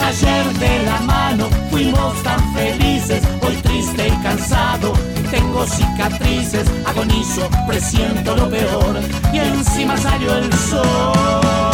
Ayer 0.00 0.44
de 0.58 0.84
la 0.84 1.00
mano 1.00 1.48
fuimos 1.70 2.22
tan 2.22 2.54
felices, 2.54 3.22
hoy 3.42 3.56
triste 3.56 4.08
y 4.08 4.22
cansado. 4.22 4.92
Tengo 5.30 5.66
cicatrices, 5.66 6.70
agonizo, 6.86 7.48
presiento 7.66 8.36
lo 8.36 8.48
peor 8.48 9.00
y 9.32 9.38
encima 9.38 9.96
salió 9.96 10.36
el 10.36 10.52
sol. 10.52 11.73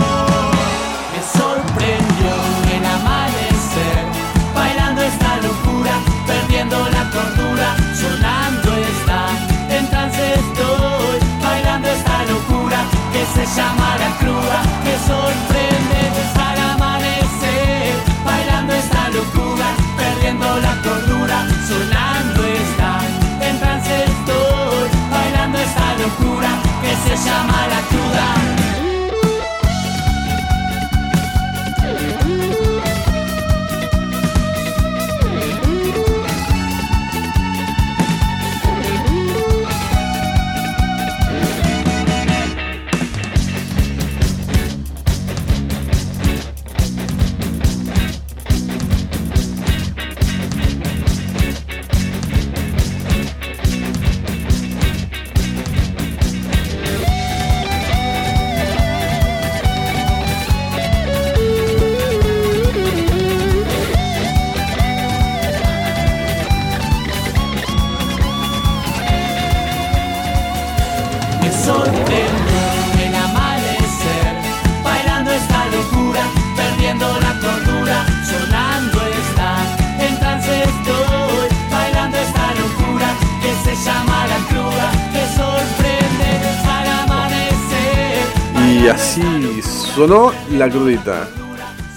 La 90.61 90.71
crudita. 90.71 91.27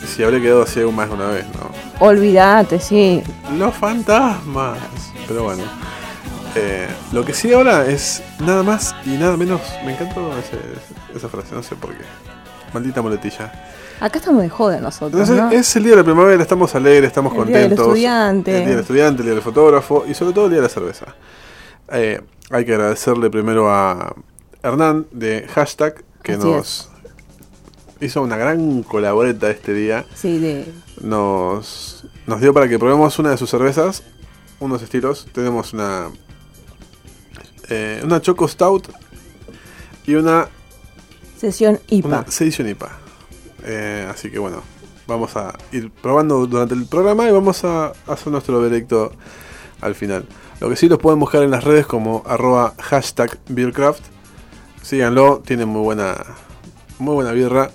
Si 0.08 0.24
habría 0.24 0.41
quedado 0.41 0.63
así 0.63 0.82
aún 0.82 0.96
más 0.96 1.08
de 1.10 1.15
una 1.15 1.27
vez, 1.27 1.46
¿no? 1.55 2.05
Olvídate, 2.05 2.79
sí. 2.79 3.22
Los 3.58 3.74
fantasmas. 3.75 4.77
Pero 5.27 5.43
bueno. 5.43 5.63
Eh, 6.55 6.87
lo 7.11 7.25
que 7.25 7.33
sí 7.33 7.51
ahora 7.51 7.85
es 7.87 8.22
nada 8.40 8.64
más 8.64 8.96
y 9.05 9.09
nada 9.18 9.35
menos. 9.37 9.59
Me 9.85 9.94
encantó 9.94 10.31
ese- 10.37 11.18
esa 11.18 11.27
frase, 11.29 11.55
no 11.55 11.64
sé 11.64 11.75
por 11.75 11.92
qué. 11.92 12.03
Maldita 12.74 13.01
muletilla. 13.01 13.51
Acá 14.00 14.20
estamos 14.20 14.42
de 14.44 14.50
joda 14.50 14.79
nosotros, 14.79 15.22
Entonces, 15.29 15.35
¿no? 15.37 15.51
es 15.51 15.75
el 15.75 15.83
día 15.83 15.92
de 15.92 15.98
la 15.98 16.03
primavera, 16.03 16.42
estamos 16.42 16.74
alegres, 16.75 17.07
estamos 17.07 17.33
El 17.35 17.46
día 17.48 17.57
del 17.57 17.64
contentos. 17.70 17.87
estudiante. 17.87 18.51
El 18.57 18.61
día 18.66 18.70
del 18.72 18.79
estudiante, 18.79 19.20
el 19.22 19.25
día 19.25 19.33
del 19.35 19.44
fotógrafo 19.44 20.05
y 20.07 20.14
sobre 20.14 20.33
todo 20.33 20.46
el 20.46 20.51
día 20.51 20.59
de 20.61 20.68
la 20.68 20.74
cerveza. 20.74 21.05
Eh, 21.92 22.22
hay 22.51 22.66
que 22.66 22.74
agradecerle 22.74 23.29
primero 23.29 23.70
a 23.74 24.14
Hernán 24.61 25.07
de 25.11 25.48
hashtag 25.53 26.03
que 26.22 26.33
Así 26.33 26.42
nos 26.46 26.90
hizo 28.03 28.22
una 28.22 28.37
gran 28.37 28.83
colaboreta 28.83 29.50
este 29.50 29.74
día. 29.74 30.05
Sí, 30.16 30.39
de... 30.39 30.66
Nos, 31.01 32.05
nos 32.27 32.42
dio 32.42 32.53
para 32.53 32.68
que 32.68 32.77
probemos 32.79 33.18
una 33.20 33.31
de 33.31 33.37
sus 33.37 33.50
cervezas, 33.50 34.03
unos 34.59 34.81
estilos. 34.81 35.27
Tenemos 35.31 35.74
una, 35.74 36.09
eh, 37.70 38.01
una 38.03 38.22
Choco 38.22 38.48
Stout 38.48 38.89
y 40.05 40.16
una 40.16 40.48
Sesión 41.37 41.79
IPA. 41.89 42.07
una 42.07 42.31
sedición 42.31 42.70
IPA. 42.70 42.92
Eh, 43.66 44.07
así 44.09 44.31
que 44.31 44.39
bueno, 44.39 44.63
vamos 45.07 45.35
a 45.35 45.53
ir 45.72 45.92
probando 45.92 46.46
durante 46.48 46.74
el 46.74 46.85
programa 46.85 47.27
y 47.27 47.31
vamos 47.31 47.63
a 47.66 47.94
hacer 48.07 48.31
nuestro 48.31 48.61
veredicto 48.61 49.11
al 49.81 49.96
final. 49.96 50.25
Lo 50.59 50.70
que 50.70 50.75
sí 50.75 50.87
los 50.87 51.00
pueden 51.00 51.20
buscar 51.20 51.44
en 51.44 51.51
las 51.51 51.63
redes 51.63 51.85
como 51.85 52.24
arroba 52.25 52.74
hashtag 52.79 53.37
beercraft. 53.50 54.03
Síganlo, 54.81 55.42
tiene 55.46 55.66
muy 55.66 55.81
buena, 55.81 56.16
muy 57.00 57.16
buena 57.16 57.31
birra. 57.31 57.72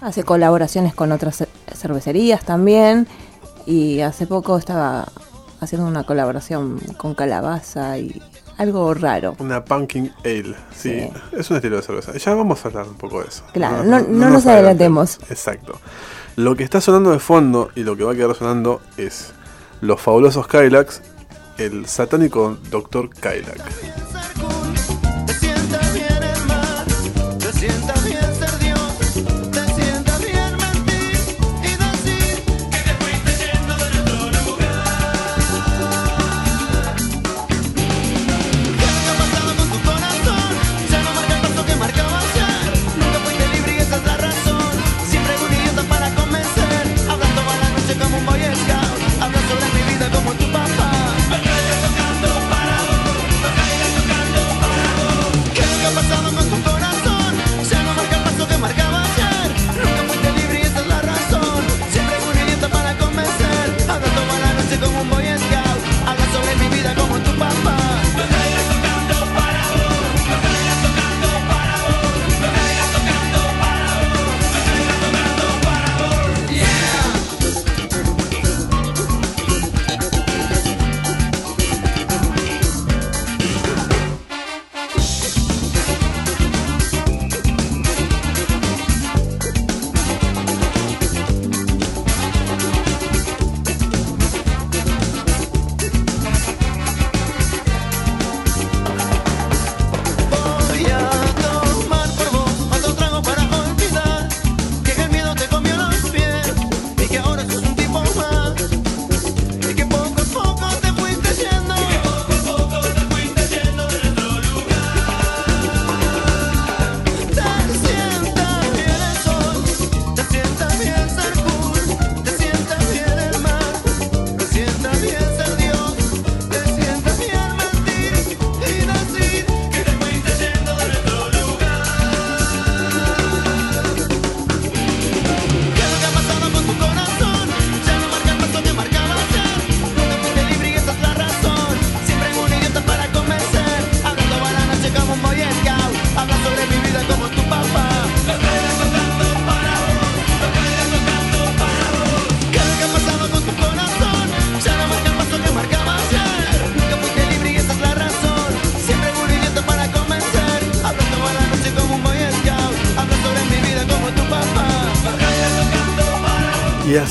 Hace 0.00 0.22
colaboraciones 0.24 0.94
con 0.94 1.12
otras 1.12 1.36
ce- 1.36 1.48
cervecerías 1.74 2.44
también. 2.44 3.06
Y 3.66 4.00
hace 4.00 4.26
poco 4.26 4.56
estaba 4.58 5.06
haciendo 5.60 5.86
una 5.86 6.04
colaboración 6.04 6.78
con 6.96 7.14
Calabaza 7.14 7.98
y 7.98 8.22
algo 8.56 8.92
raro. 8.94 9.36
Una 9.38 9.64
pumpkin 9.64 10.12
ale. 10.24 10.54
Sí, 10.74 11.00
Sí. 11.00 11.10
es 11.32 11.50
un 11.50 11.56
estilo 11.56 11.76
de 11.76 11.82
cerveza. 11.82 12.12
Ya 12.16 12.34
vamos 12.34 12.64
a 12.64 12.68
hablar 12.68 12.86
un 12.88 12.94
poco 12.96 13.20
de 13.20 13.28
eso. 13.28 13.42
Claro, 13.52 13.84
no- 13.84 14.00
no 14.00 14.30
nos 14.30 14.46
adelantemos. 14.46 15.18
Exacto. 15.28 15.78
Lo 16.36 16.56
que 16.56 16.64
está 16.64 16.80
sonando 16.80 17.10
de 17.10 17.18
fondo 17.18 17.70
y 17.74 17.82
lo 17.84 17.96
que 17.96 18.04
va 18.04 18.12
a 18.12 18.14
quedar 18.14 18.34
sonando 18.34 18.80
es 18.96 19.32
los 19.82 20.00
fabulosos 20.00 20.46
Kylax, 20.46 21.02
el 21.58 21.86
satánico 21.86 22.56
Dr. 22.70 23.10
Kylax. 23.10 23.62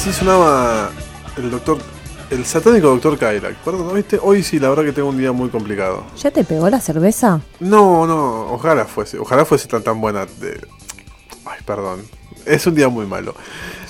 Así 0.10 0.19
sonaba 0.19 0.89
el 1.38 1.52
doctor, 1.52 1.78
el 2.30 2.45
satánico 2.45 2.88
doctor 2.88 3.17
Kylax. 3.17 3.56
Perdón, 3.63 3.88
¿no 3.88 3.93
viste? 3.93 4.19
Hoy 4.22 4.43
sí, 4.43 4.60
la 4.60 4.69
verdad 4.69 4.84
que 4.84 4.91
tengo 4.91 5.10
un 5.10 5.17
día 5.17 5.32
muy 5.32 5.50
complicado. 5.50 6.04
¿Ya 6.17 6.32
te 6.32 6.43
pegó 6.43 6.69
la 6.69 6.80
cerveza? 6.82 7.41
No, 7.60 8.08
no, 8.08 8.52
ojalá 8.54 8.86
fuese, 8.86 9.19
ojalá 9.19 9.45
fuese 9.45 9.67
tan 9.67 9.84
tan 9.84 10.00
buena. 10.02 10.26
de- 10.26 10.60
Ay, 11.45 11.60
perdón. 11.65 12.02
Es 12.45 12.65
un 12.67 12.76
día 12.76 12.89
muy 12.89 13.06
malo. 13.06 13.36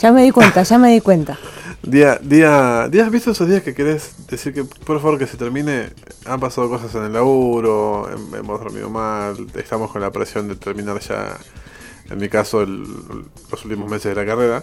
Ya 0.01 0.11
me 0.11 0.23
di 0.23 0.31
cuenta, 0.31 0.63
ya 0.63 0.77
me 0.77 0.91
di 0.91 1.01
cuenta. 1.01 1.37
Día, 1.81 2.19
día, 2.21 2.89
días, 2.89 3.09
¿viste 3.09 3.31
esos 3.31 3.47
días 3.47 3.63
que 3.63 3.73
querés 3.73 4.27
decir 4.27 4.53
que 4.53 4.65
por 4.65 4.99
favor 4.99 5.17
que 5.17 5.25
se 5.25 5.37
termine? 5.37 5.91
Han 6.25 6.37
pasado 6.41 6.67
cosas 6.67 6.93
en 6.95 7.03
el 7.05 7.13
laburo, 7.13 8.09
hem- 8.11 8.37
hemos 8.37 8.59
dormido 8.59 8.89
mal, 8.89 9.47
estamos 9.55 9.89
con 9.89 10.01
la 10.01 10.11
presión 10.11 10.49
de 10.49 10.57
terminar 10.57 10.99
ya, 10.99 11.37
en 12.09 12.17
mi 12.17 12.27
caso, 12.27 12.61
el- 12.63 12.83
los 13.49 13.63
últimos 13.63 13.89
meses 13.89 14.13
de 14.13 14.15
la 14.15 14.29
carrera. 14.29 14.61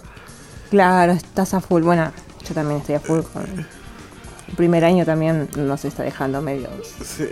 Claro, 0.69 1.13
estás 1.13 1.53
a 1.53 1.61
full. 1.61 1.83
Bueno, 1.83 2.11
yo 2.47 2.53
también 2.53 2.79
estoy 2.81 2.95
a 2.95 2.99
full. 2.99 3.19
Con... 3.33 3.43
El 4.47 4.55
primer 4.55 4.85
año 4.85 5.05
también 5.05 5.49
nos 5.57 5.83
está 5.85 6.03
dejando 6.03 6.41
medio 6.41 6.69
Sí. 7.03 7.27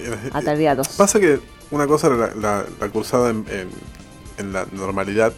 Pasa 0.97 1.19
que 1.19 1.39
una 1.71 1.87
cosa 1.87 2.07
era 2.07 2.15
la, 2.17 2.35
la- 2.35 2.65
la 2.79 2.89
cursada 2.89 3.29
en, 3.29 3.45
en- 3.49 3.69
en 4.37 4.51
la 4.53 4.65
normalidad 4.73 5.31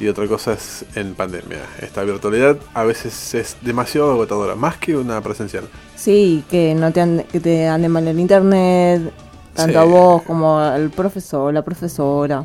y 0.00 0.08
otra 0.08 0.26
cosa 0.26 0.52
es 0.52 0.84
en 0.96 1.14
pandemia. 1.14 1.60
Esta 1.80 2.02
virtualidad 2.02 2.58
a 2.74 2.82
veces 2.84 3.34
es 3.34 3.56
demasiado 3.62 4.10
agotadora, 4.12 4.54
más 4.56 4.76
que 4.78 4.96
una 4.96 5.20
presencial. 5.20 5.68
Sí, 5.94 6.44
que 6.50 6.74
no 6.74 6.92
te 6.92 7.00
ande, 7.00 7.24
que 7.24 7.38
te 7.40 7.66
ande 7.68 7.88
mal 7.88 8.06
el 8.08 8.18
internet, 8.18 9.12
tanto 9.54 9.72
Sí. 9.72 9.78
a 9.78 9.84
vos 9.84 10.22
como 10.22 10.58
al 10.58 10.90
profesor, 10.90 11.54
la 11.54 11.62
profesora. 11.64 12.44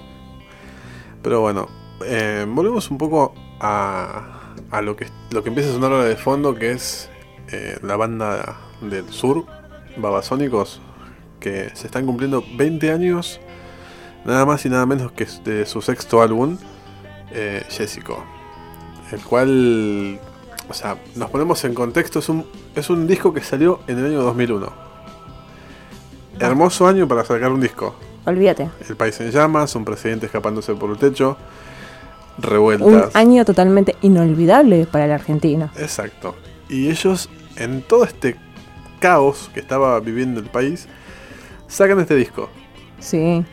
Pero 1.24 1.42
bueno, 1.42 1.68
eh, 2.06 2.46
volvemos 2.48 2.90
un 2.92 2.98
poco 3.00 3.34
a, 3.60 4.40
a 4.72 4.82
lo, 4.82 4.96
que, 4.96 5.08
lo 5.32 5.44
que 5.44 5.50
empieza 5.50 5.70
a 5.70 5.74
sonar 5.74 5.92
ahora 5.92 6.06
de 6.06 6.16
fondo, 6.16 6.56
que 6.56 6.72
es 6.72 7.10
eh, 7.52 7.78
la 7.84 7.98
banda 7.98 8.58
del 8.82 9.10
sur, 9.12 9.46
Babasónicos, 9.98 10.82
que 11.40 11.70
se 11.74 11.88
están 11.88 12.06
cumpliendo 12.06 12.44
20 12.56 12.92
años, 12.92 13.40
nada 14.26 14.46
más 14.46 14.66
y 14.66 14.70
nada 14.70 14.86
menos 14.86 15.12
que 15.12 15.28
de 15.44 15.66
su 15.66 15.82
sexto 15.82 16.22
álbum, 16.22 16.58
eh, 17.32 17.64
Jessico. 17.70 18.24
El 19.12 19.22
cual, 19.22 20.20
o 20.70 20.74
sea, 20.74 20.98
nos 21.16 21.30
ponemos 21.30 21.64
en 21.66 21.74
contexto, 21.74 22.20
es 22.20 22.30
un, 22.30 22.46
es 22.74 22.90
un 22.90 23.08
disco 23.08 23.34
que 23.34 23.42
salió 23.42 23.82
en 23.88 24.00
el 24.00 24.06
año 24.06 24.22
2001. 24.22 24.92
Hermoso 26.40 26.88
año 26.88 27.08
para 27.08 27.26
sacar 27.26 27.52
un 27.52 27.60
disco. 27.60 27.94
Olvídate. 28.26 28.70
El 28.88 28.96
país 28.96 29.20
en 29.20 29.32
llamas, 29.32 29.76
un 29.76 29.84
presidente 29.84 30.28
escapándose 30.28 30.74
por 30.76 30.92
el 30.92 30.98
techo, 30.98 31.38
Un 32.38 32.44
revueltas. 32.44 33.16
año 33.16 33.46
totalmente 33.46 33.96
inolvidable 34.02 34.86
para 34.86 35.08
la 35.08 35.16
Argentina. 35.16 35.72
Exacto. 35.78 36.36
Y 36.70 36.90
ellos, 36.90 37.30
en 37.58 37.82
todo 37.82 38.04
este 38.04 38.36
caos 39.00 39.50
que 39.54 39.60
estaba 39.60 40.00
viviendo 40.00 40.40
el 40.40 40.48
país, 40.48 40.88
sacan 41.68 42.00
este 42.00 42.16
disco. 42.16 42.50
Sí. 43.00 43.44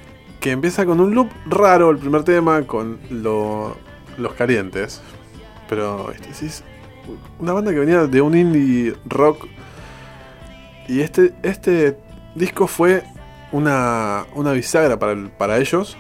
Que 0.41 0.53
empieza 0.53 0.87
con 0.87 1.01
un 1.01 1.15
loop 1.15 1.31
raro 1.47 1.91
el 1.91 1.99
primer 1.99 2.23
tema, 2.23 2.63
con 2.63 2.99
lo- 3.11 3.77
los 4.17 4.33
calientes. 4.35 5.01
Pero 5.69 6.11
este 6.13 6.47
es 6.47 6.63
una 7.39 7.53
banda 7.53 7.73
que 7.73 7.79
venía 7.81 8.07
de 8.07 8.21
un 8.21 8.37
indie 8.37 8.95
rock. 9.07 9.47
Y 10.87 11.01
este, 11.01 11.35
este 11.43 11.99
disco 12.35 12.67
fue 12.67 13.03
una, 13.53 14.25
una 14.35 14.53
bisagra 14.53 14.99
para, 14.99 15.13
el- 15.13 15.31
para 15.31 15.59
ellos 15.59 15.97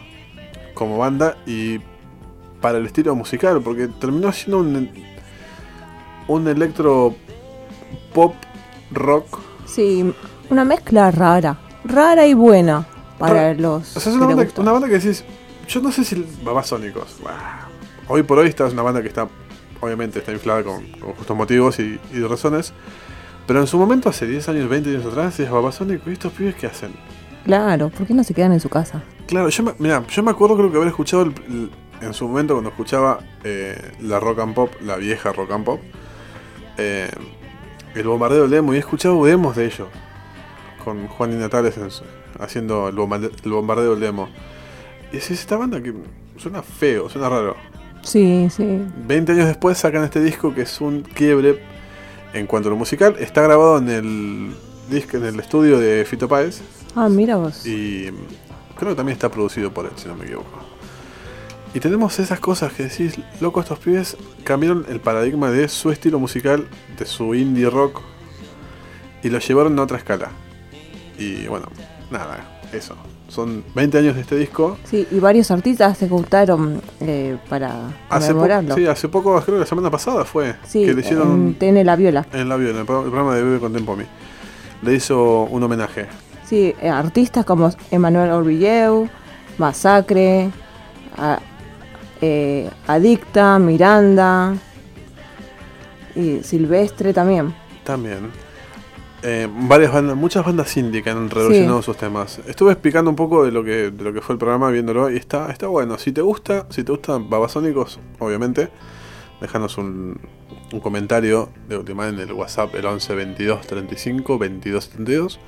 como 0.74 0.98
banda 0.98 1.36
y 1.46 1.80
para 2.60 2.78
el 2.78 2.86
estilo 2.86 3.14
musical, 3.14 3.60
porque 3.62 3.88
terminó 3.88 4.32
siendo 4.32 4.58
un, 4.58 4.90
un 6.28 6.48
electro 6.48 7.14
pop 8.14 8.34
rock. 8.90 9.38
Sí, 9.66 10.12
una 10.50 10.64
mezcla 10.64 11.10
rara. 11.10 11.58
Rara 11.84 12.26
y 12.26 12.34
buena 12.34 12.86
para 13.18 13.52
Ra- 13.52 13.54
los. 13.54 13.96
O 13.96 14.00
sea, 14.00 14.12
es 14.12 14.16
una 14.18 14.26
banda, 14.26 14.46
una 14.58 14.72
banda 14.72 14.88
que 14.88 14.94
decís, 14.94 15.24
yo 15.68 15.80
no 15.80 15.92
sé 15.92 16.04
si 16.04 16.26
Babasónicos. 16.44 17.16
bah, 17.22 17.68
Hoy 18.08 18.22
por 18.22 18.38
hoy 18.38 18.48
esta 18.48 18.66
es 18.66 18.72
una 18.72 18.82
banda 18.82 19.02
que 19.02 19.08
está, 19.08 19.28
obviamente 19.80 20.18
está 20.18 20.32
inflada 20.32 20.62
con, 20.64 20.84
con 20.92 21.12
justos 21.12 21.36
motivos 21.36 21.78
y, 21.78 22.00
y 22.12 22.20
razones. 22.22 22.72
Pero 23.46 23.60
en 23.60 23.66
su 23.66 23.78
momento, 23.78 24.08
hace 24.10 24.26
10 24.26 24.48
años, 24.50 24.68
20 24.68 24.90
años 24.90 25.06
atrás, 25.06 25.38
es 25.40 25.50
Babasónicos. 25.50 26.08
¿Y 26.08 26.12
estos 26.12 26.32
pibes 26.32 26.54
qué 26.54 26.66
hacen? 26.66 26.92
Claro, 27.44 27.88
¿por 27.88 28.06
qué 28.06 28.12
no 28.12 28.22
se 28.24 28.34
quedan 28.34 28.52
en 28.52 28.60
su 28.60 28.68
casa? 28.68 29.02
Claro, 29.26 29.48
yo 29.48 29.62
me, 29.62 29.72
mirá, 29.78 30.04
yo 30.08 30.22
me 30.22 30.30
acuerdo 30.30 30.56
creo 30.56 30.70
que 30.70 30.76
haber 30.76 30.88
escuchado 30.88 31.22
el- 31.22 31.34
el- 31.48 31.70
en 32.00 32.14
su 32.14 32.28
momento 32.28 32.54
cuando 32.54 32.70
escuchaba 32.70 33.20
eh, 33.44 33.92
la 34.00 34.20
rock 34.20 34.40
and 34.40 34.54
pop, 34.54 34.70
la 34.82 34.96
vieja 34.96 35.32
rock 35.32 35.50
and 35.52 35.64
pop, 35.64 35.80
eh, 36.76 37.10
el 37.94 38.06
bombardeo 38.06 38.42
del 38.42 38.50
demo 38.50 38.72
y 38.72 38.76
he 38.76 38.80
escuchado 38.80 39.24
demos 39.24 39.56
de 39.56 39.66
ellos 39.66 39.88
con 40.84 41.06
Juan 41.08 41.32
y 41.32 41.36
Natales 41.36 41.76
en 41.76 41.90
su- 41.90 42.04
haciendo 42.38 42.88
el, 42.88 42.96
bombarde- 42.96 43.32
el 43.44 43.50
bombardeo 43.50 43.92
del 43.92 44.00
demo. 44.00 44.28
Y 45.12 45.16
es 45.16 45.30
esta 45.30 45.56
banda 45.56 45.82
que 45.82 45.92
suena 46.36 46.62
feo, 46.62 47.08
suena 47.08 47.28
raro. 47.28 47.56
Sí, 48.02 48.48
sí. 48.50 48.82
20 49.06 49.32
años 49.32 49.46
después 49.48 49.76
sacan 49.78 50.04
este 50.04 50.20
disco 50.20 50.54
que 50.54 50.62
es 50.62 50.80
un 50.80 51.02
quiebre 51.02 51.62
en 52.32 52.46
cuanto 52.46 52.68
a 52.68 52.70
lo 52.70 52.76
musical. 52.76 53.16
Está 53.18 53.42
grabado 53.42 53.78
en 53.78 53.88
el 53.88 54.54
disco, 54.88 55.16
en 55.16 55.24
el 55.24 55.40
estudio 55.40 55.78
de 55.78 56.04
Fito 56.04 56.28
Páez. 56.28 56.60
Ah, 56.94 57.08
mira 57.08 57.36
vos. 57.36 57.66
Y 57.66 58.06
creo 58.76 58.90
que 58.90 58.94
también 58.96 59.14
está 59.16 59.30
producido 59.30 59.72
por 59.72 59.86
él, 59.86 59.92
si 59.96 60.06
no 60.08 60.14
me 60.14 60.24
equivoco. 60.24 60.48
Y 61.74 61.80
tenemos 61.80 62.18
esas 62.18 62.40
cosas 62.40 62.72
que 62.72 62.84
decís, 62.84 63.18
loco, 63.40 63.60
estos 63.60 63.78
pibes 63.78 64.16
cambiaron 64.42 64.86
el 64.88 65.00
paradigma 65.00 65.50
de 65.50 65.68
su 65.68 65.90
estilo 65.90 66.18
musical, 66.18 66.66
de 66.98 67.04
su 67.04 67.34
indie 67.34 67.68
rock, 67.68 68.00
y 69.22 69.28
lo 69.28 69.38
llevaron 69.38 69.78
a 69.78 69.82
otra 69.82 69.98
escala. 69.98 70.30
Y 71.18 71.46
bueno, 71.46 71.66
nada, 72.10 72.60
eso. 72.72 72.94
Son 73.28 73.62
20 73.74 73.98
años 73.98 74.14
de 74.14 74.22
este 74.22 74.36
disco. 74.36 74.78
Sí, 74.84 75.06
y 75.10 75.18
varios 75.20 75.50
artistas 75.50 75.98
se 75.98 76.08
juntaron 76.08 76.80
eh, 77.00 77.36
para 77.50 77.90
Hace, 78.08 78.28
conmemorarlo. 78.28 78.74
sí, 78.74 78.86
hace 78.86 79.08
poco, 79.08 79.34
creo 79.42 79.56
que 79.56 79.60
la 79.60 79.66
semana 79.66 79.90
pasada 79.90 80.24
fue, 80.24 80.54
Sí, 80.66 80.86
que 80.86 80.94
le 80.94 81.00
hicieron 81.02 81.32
en 81.32 81.54
TN 81.58 81.84
La 81.84 81.96
Viola. 81.96 82.26
en 82.32 82.48
la 82.48 82.56
Viola, 82.56 82.80
el 82.80 82.86
pro- 82.86 83.00
el 83.04 83.10
programa 83.10 83.34
de 83.34 83.42
Bebe 83.42 83.58
con 83.60 83.74
Tempomi. 83.74 84.04
Le 84.80 84.94
hizo 84.94 85.42
un 85.42 85.62
homenaje. 85.62 86.06
Sí, 86.46 86.74
eh, 86.80 86.88
artistas 86.88 87.44
como 87.44 87.70
Emanuel 87.90 88.30
Orvilleu, 88.30 89.06
Masacre, 89.58 90.48
a- 91.18 91.40
eh, 92.20 92.70
Adicta, 92.86 93.58
Miranda 93.58 94.54
y 96.14 96.42
Silvestre 96.42 97.12
también. 97.12 97.54
También. 97.84 98.30
Eh, 99.22 99.48
varias 99.52 99.92
bandas, 99.92 100.16
muchas 100.16 100.44
bandas 100.44 100.76
indie 100.76 101.02
que 101.02 101.10
han 101.10 101.28
revolucionado 101.28 101.80
Sí. 101.82 101.86
sus 101.86 101.96
temas. 101.96 102.40
Estuve 102.46 102.72
explicando 102.72 103.10
un 103.10 103.16
poco 103.16 103.44
de 103.44 103.50
lo 103.50 103.64
que, 103.64 103.90
de 103.90 104.04
lo 104.04 104.12
que 104.12 104.20
fue 104.20 104.34
el 104.34 104.38
programa 104.38 104.70
viéndolo 104.70 105.10
y 105.10 105.16
está, 105.16 105.50
está 105.50 105.66
bueno. 105.66 105.98
Si 105.98 106.12
te 106.12 106.20
gusta, 106.20 106.66
si 106.70 106.84
te 106.84 106.92
gustan 106.92 107.28
Babasónicos, 107.28 107.98
obviamente, 108.20 108.68
déjanos 109.40 109.76
un, 109.76 110.20
un 110.72 110.80
comentario 110.80 111.48
de 111.68 111.76
última 111.78 112.08
en 112.08 112.18
el 112.20 112.32
WhatsApp 112.32 112.74
el 112.76 112.86
11 112.86 113.14
22 113.14 113.66
35 113.66 114.38
22 114.38 114.84
72 114.84 115.40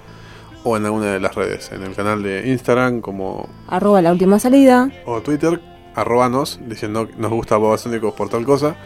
o 0.64 0.76
en 0.76 0.84
alguna 0.84 1.06
de 1.12 1.20
las 1.20 1.34
redes, 1.36 1.70
en 1.72 1.82
el 1.82 1.94
canal 1.94 2.22
de 2.22 2.48
Instagram 2.50 3.00
como 3.00 3.48
Arroba 3.68 4.02
la 4.02 4.10
última 4.12 4.38
salida. 4.40 4.90
o 5.06 5.20
Twitter, 5.22 5.60
arrobanos 6.00 6.58
diciendo 6.66 7.06
que 7.08 7.14
nos 7.16 7.30
gusta 7.30 7.58
Babasónicos 7.58 8.14
por 8.14 8.28
tal 8.28 8.44
cosa, 8.44 8.76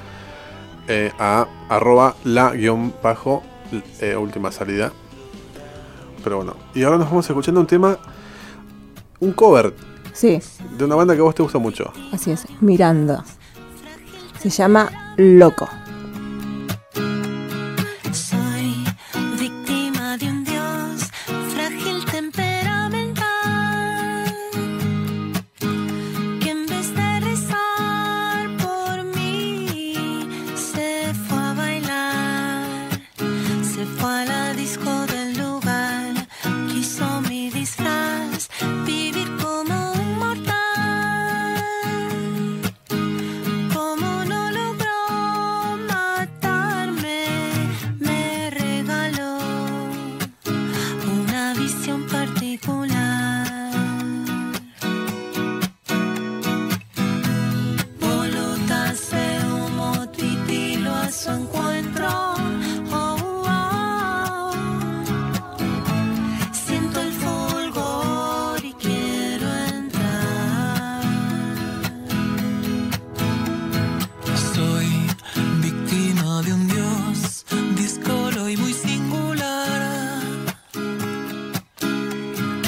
eh, 0.88 1.10
a 1.18 1.46
arroba 1.68 2.14
la 2.24 2.50
guion 2.52 2.94
bajo 3.02 3.42
eh, 4.00 4.16
última 4.16 4.52
salida. 4.52 4.92
Pero 6.22 6.36
bueno, 6.36 6.54
y 6.74 6.82
ahora 6.82 6.98
nos 6.98 7.08
vamos 7.08 7.28
escuchando 7.28 7.60
un 7.60 7.66
tema, 7.66 7.98
un 9.20 9.32
cover 9.32 9.74
Sí, 10.12 10.40
de 10.78 10.84
una 10.84 10.94
banda 10.94 11.14
que 11.14 11.20
a 11.20 11.24
vos 11.24 11.34
te 11.34 11.42
gusta 11.42 11.58
mucho. 11.58 11.92
así 12.12 12.30
es, 12.30 12.46
Miranda. 12.60 13.24
Se 14.38 14.48
llama 14.48 14.90
Loco. 15.16 15.68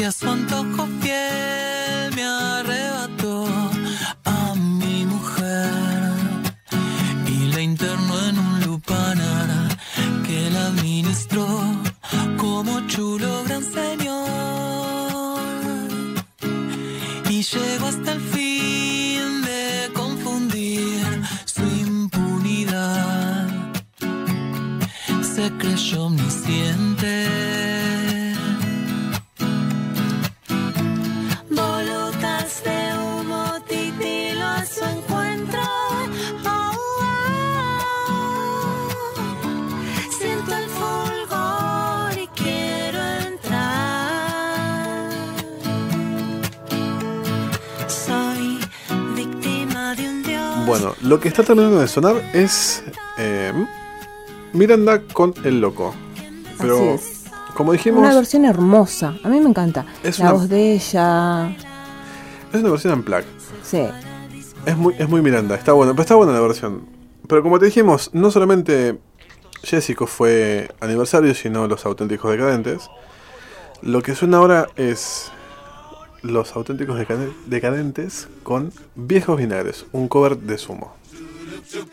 A 0.06 0.12
su 0.12 0.28
antojo 0.28 0.86
está 51.40 51.42
terminando 51.54 51.80
de 51.80 51.88
sonar 51.88 52.16
es 52.32 52.82
eh, 53.18 53.52
Miranda 54.52 55.02
con 55.12 55.34
El 55.44 55.60
Loco. 55.60 55.94
Pero, 56.58 56.76
Así 56.76 56.86
es. 56.88 57.24
como 57.54 57.72
dijimos, 57.72 58.00
Una 58.00 58.14
versión 58.14 58.44
hermosa. 58.44 59.14
A 59.22 59.28
mí 59.28 59.40
me 59.40 59.48
encanta. 59.50 59.84
Es 60.02 60.18
la 60.18 60.26
una- 60.26 60.32
voz 60.32 60.48
de 60.48 60.72
ella. 60.72 61.48
es 62.52 62.60
una 62.60 62.70
versión 62.70 62.92
en 62.94 63.02
plug. 63.02 63.24
Sí. 63.62 63.82
Es 64.64 64.76
muy, 64.76 64.94
es 64.98 65.08
muy 65.08 65.20
Miranda, 65.22 65.54
está 65.54 65.72
bueno, 65.72 65.92
pero 65.92 66.02
está 66.02 66.14
buena 66.14 66.32
la 66.32 66.40
versión. 66.40 66.86
Pero 67.28 67.42
como 67.42 67.58
te 67.58 67.66
dijimos, 67.66 68.10
no 68.14 68.30
solamente 68.30 68.98
Jessico 69.62 70.06
fue 70.06 70.70
aniversario, 70.80 71.34
sino 71.34 71.66
los 71.68 71.84
auténticos 71.86 72.30
decadentes. 72.32 72.88
Lo 73.82 74.02
que 74.02 74.14
suena 74.14 74.38
ahora 74.38 74.68
es 74.76 75.30
los 76.22 76.56
auténticos 76.56 76.98
Decade- 76.98 77.32
decadentes 77.46 78.26
con 78.42 78.72
viejos 78.94 79.36
vinagres, 79.38 79.86
un 79.92 80.08
cover 80.08 80.36
de 80.38 80.56
sumo. 80.58 80.95
Dale, 81.72 81.86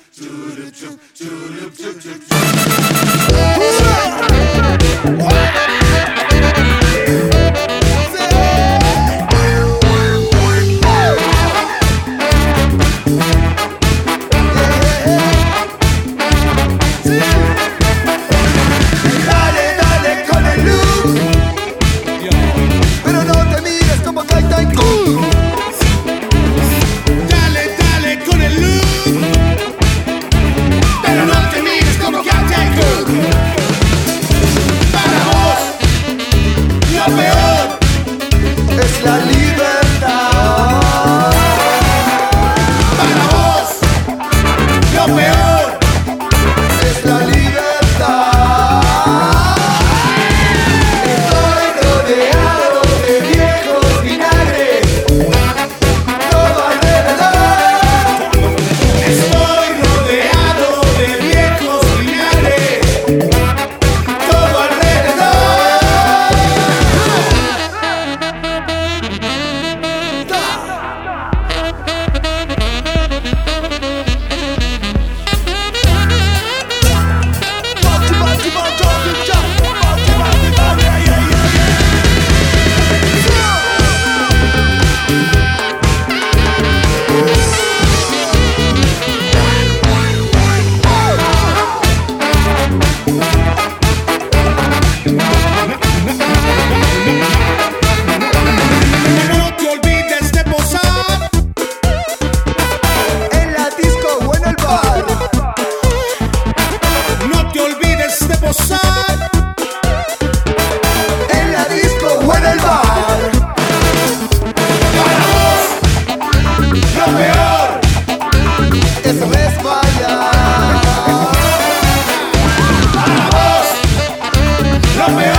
lo 125.07 125.17
peor, 125.17 125.32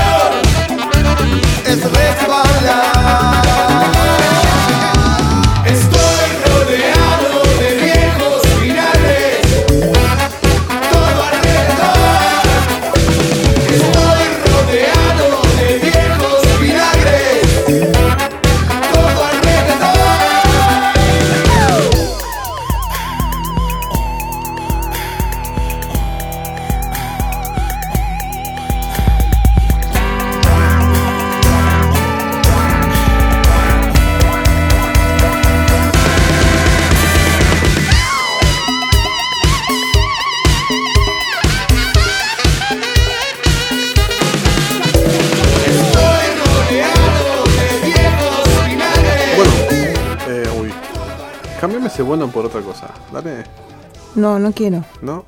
No, 54.60 54.74
no 54.74 54.82
quiero. 54.82 54.84
¿no? 55.02 55.24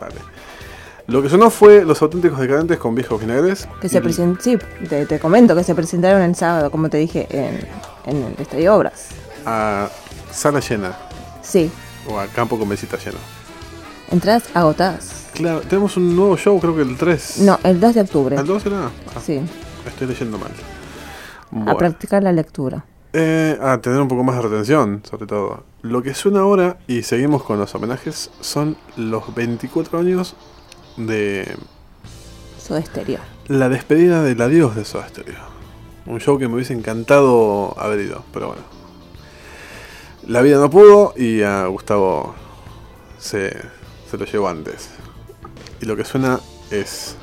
Dale. 0.00 0.14
Lo 1.06 1.22
que 1.22 1.28
sonó 1.28 1.50
fue 1.50 1.84
los 1.84 2.00
auténticos 2.02 2.38
decadentes 2.38 2.78
con 2.78 2.94
viejos 2.94 3.20
vinagres. 3.20 3.66
Que 3.80 3.88
se 3.88 4.00
present 4.00 4.40
sí, 4.40 4.56
te, 4.88 5.06
te 5.06 5.18
comento 5.18 5.56
que 5.56 5.64
se 5.64 5.74
presentaron 5.74 6.22
el 6.22 6.36
sábado, 6.36 6.70
como 6.70 6.88
te 6.88 6.98
dije, 6.98 7.26
en, 7.30 7.66
en 8.06 8.22
el 8.24 8.34
Estadio 8.40 8.74
Obras. 8.76 9.08
a 9.44 9.88
sala 10.30 10.60
llena 10.60 10.96
Sí, 11.42 11.70
o 12.08 12.18
a 12.18 12.26
campo 12.28 12.56
con 12.58 12.68
mesita 12.68 12.96
lleno. 12.98 13.18
entradas 14.12 14.44
agotadas. 14.54 15.26
Claro, 15.34 15.60
tenemos 15.62 15.96
un 15.96 16.14
nuevo 16.14 16.36
show, 16.36 16.58
creo 16.60 16.76
que 16.76 16.82
el 16.82 16.96
3. 16.96 17.38
No, 17.40 17.58
el 17.64 17.80
2 17.80 17.94
de 17.94 18.00
octubre. 18.02 18.36
¿El 18.36 18.46
2 18.46 18.66
era? 18.66 18.86
Ah, 19.16 19.20
Sí, 19.24 19.40
Estoy 19.86 20.06
leyendo 20.06 20.38
mal. 20.38 21.68
a 21.68 21.76
practicar 21.76 22.22
la 22.22 22.30
lectura. 22.32 22.84
Eh, 23.12 23.58
a 23.60 23.78
tener 23.78 24.00
un 24.00 24.06
poco 24.06 24.22
más 24.22 24.36
de 24.36 24.42
retención, 24.42 25.02
sobre 25.08 25.26
todo. 25.26 25.64
Lo 25.82 26.02
que 26.02 26.12
suena 26.12 26.40
ahora, 26.40 26.78
y 26.86 27.02
seguimos 27.02 27.42
con 27.42 27.58
los 27.58 27.74
homenajes, 27.74 28.30
son 28.40 28.76
los 28.96 29.34
24 29.34 29.98
años 29.98 30.34
de 30.98 31.56
Soda 32.58 32.82
Stereo. 32.84 33.20
la 33.48 33.70
despedida 33.70 34.22
del 34.22 34.42
adiós 34.42 34.76
de 34.76 34.84
Soda 34.84 35.08
Stereo. 35.08 35.38
Un 36.04 36.20
show 36.20 36.38
que 36.38 36.48
me 36.48 36.56
hubiese 36.56 36.74
encantado 36.74 37.74
haber 37.80 38.00
ido, 38.00 38.24
pero 38.32 38.48
bueno. 38.48 38.62
La 40.26 40.42
vida 40.42 40.58
no 40.58 40.68
pudo 40.68 41.14
y 41.16 41.42
a 41.42 41.64
Gustavo 41.66 42.34
se, 43.18 43.56
se 44.10 44.18
lo 44.18 44.26
llevó 44.26 44.48
antes. 44.48 44.90
Y 45.80 45.86
lo 45.86 45.96
que 45.96 46.04
suena 46.04 46.40
es 46.70 47.16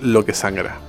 lo 0.00 0.24
que 0.24 0.32
sangra. 0.32 0.80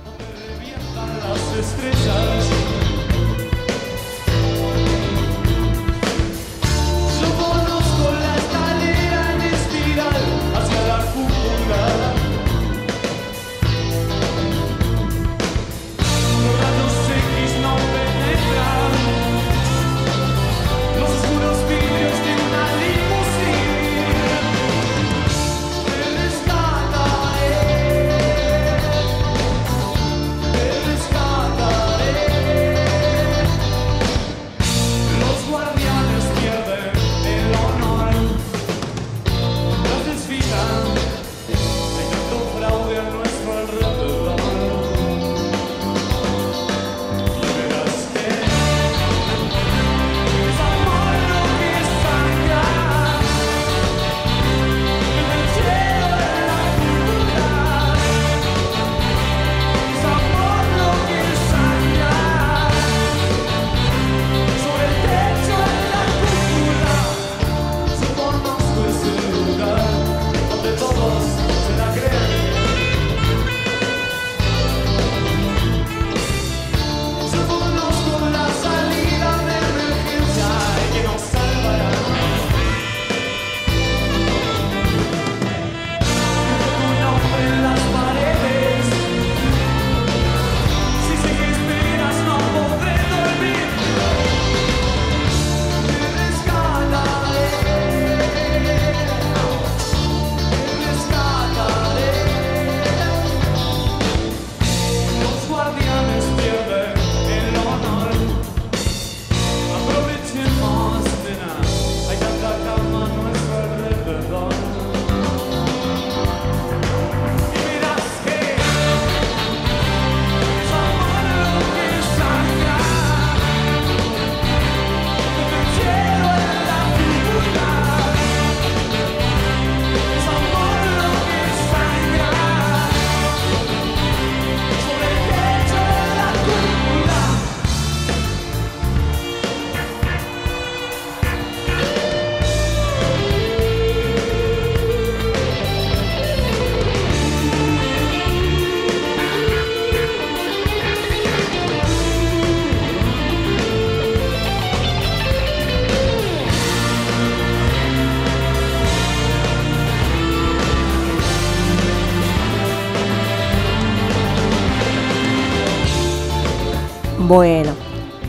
Bueno, 167.28 167.72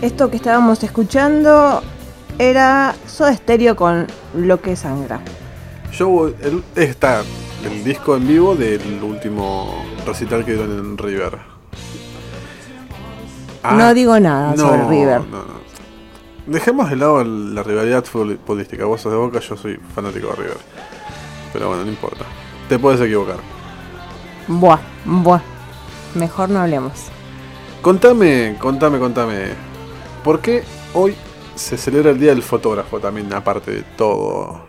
esto 0.02 0.30
que 0.30 0.36
estábamos 0.36 0.84
escuchando 0.84 1.82
era 2.38 2.94
Soda 3.08 3.34
Stereo 3.34 3.78
con 3.78 4.06
Lo 4.36 4.62
que 4.62 4.76
sangra. 4.76 5.22
Yo, 5.94 6.28
el, 6.28 6.62
está 6.76 7.24
el 7.64 7.82
disco 7.86 8.18
en 8.18 8.28
vivo 8.28 8.58
del 8.58 9.02
último 9.02 9.86
recital 10.06 10.44
que 10.44 10.52
dieron 10.52 10.78
en 10.78 10.98
River. 10.98 11.38
Ah, 13.64 13.76
no 13.76 13.94
digo 13.94 14.20
nada 14.20 14.58
sobre 14.58 14.86
River. 14.90 15.22
no, 15.22 15.38
no. 15.38 15.60
Dejemos 16.46 16.90
de 16.90 16.98
lado 16.98 17.24
la 17.24 17.64
rivalidad 17.64 18.04
futbolística. 18.04 18.84
Vos 18.84 19.00
sos 19.00 19.14
de 19.14 19.18
Boca, 19.18 19.40
yo 19.40 19.56
soy 19.56 19.80
fanático 19.96 20.28
de 20.28 20.36
River. 20.36 20.58
Pero 21.54 21.70
bueno, 21.70 21.86
no 21.86 21.90
importa. 21.90 22.26
Te 22.68 22.78
puedes 22.78 23.00
equivocar. 23.00 23.38
Buah, 24.50 24.80
buah. 25.06 25.42
Mejor 26.16 26.50
no 26.50 26.60
hablemos. 26.60 27.12
Contame, 27.82 28.58
contame, 28.60 29.00
contame. 29.00 29.54
¿Por 30.24 30.42
qué 30.42 30.64
hoy 30.94 31.16
se 31.56 31.78
celebra 31.78 32.12
el 32.12 32.20
Día 32.20 32.32
del 32.32 32.44
Fotógrafo 32.44 33.00
también, 33.00 33.32
aparte 33.34 33.72
de 33.72 33.84
todo? 33.96 34.62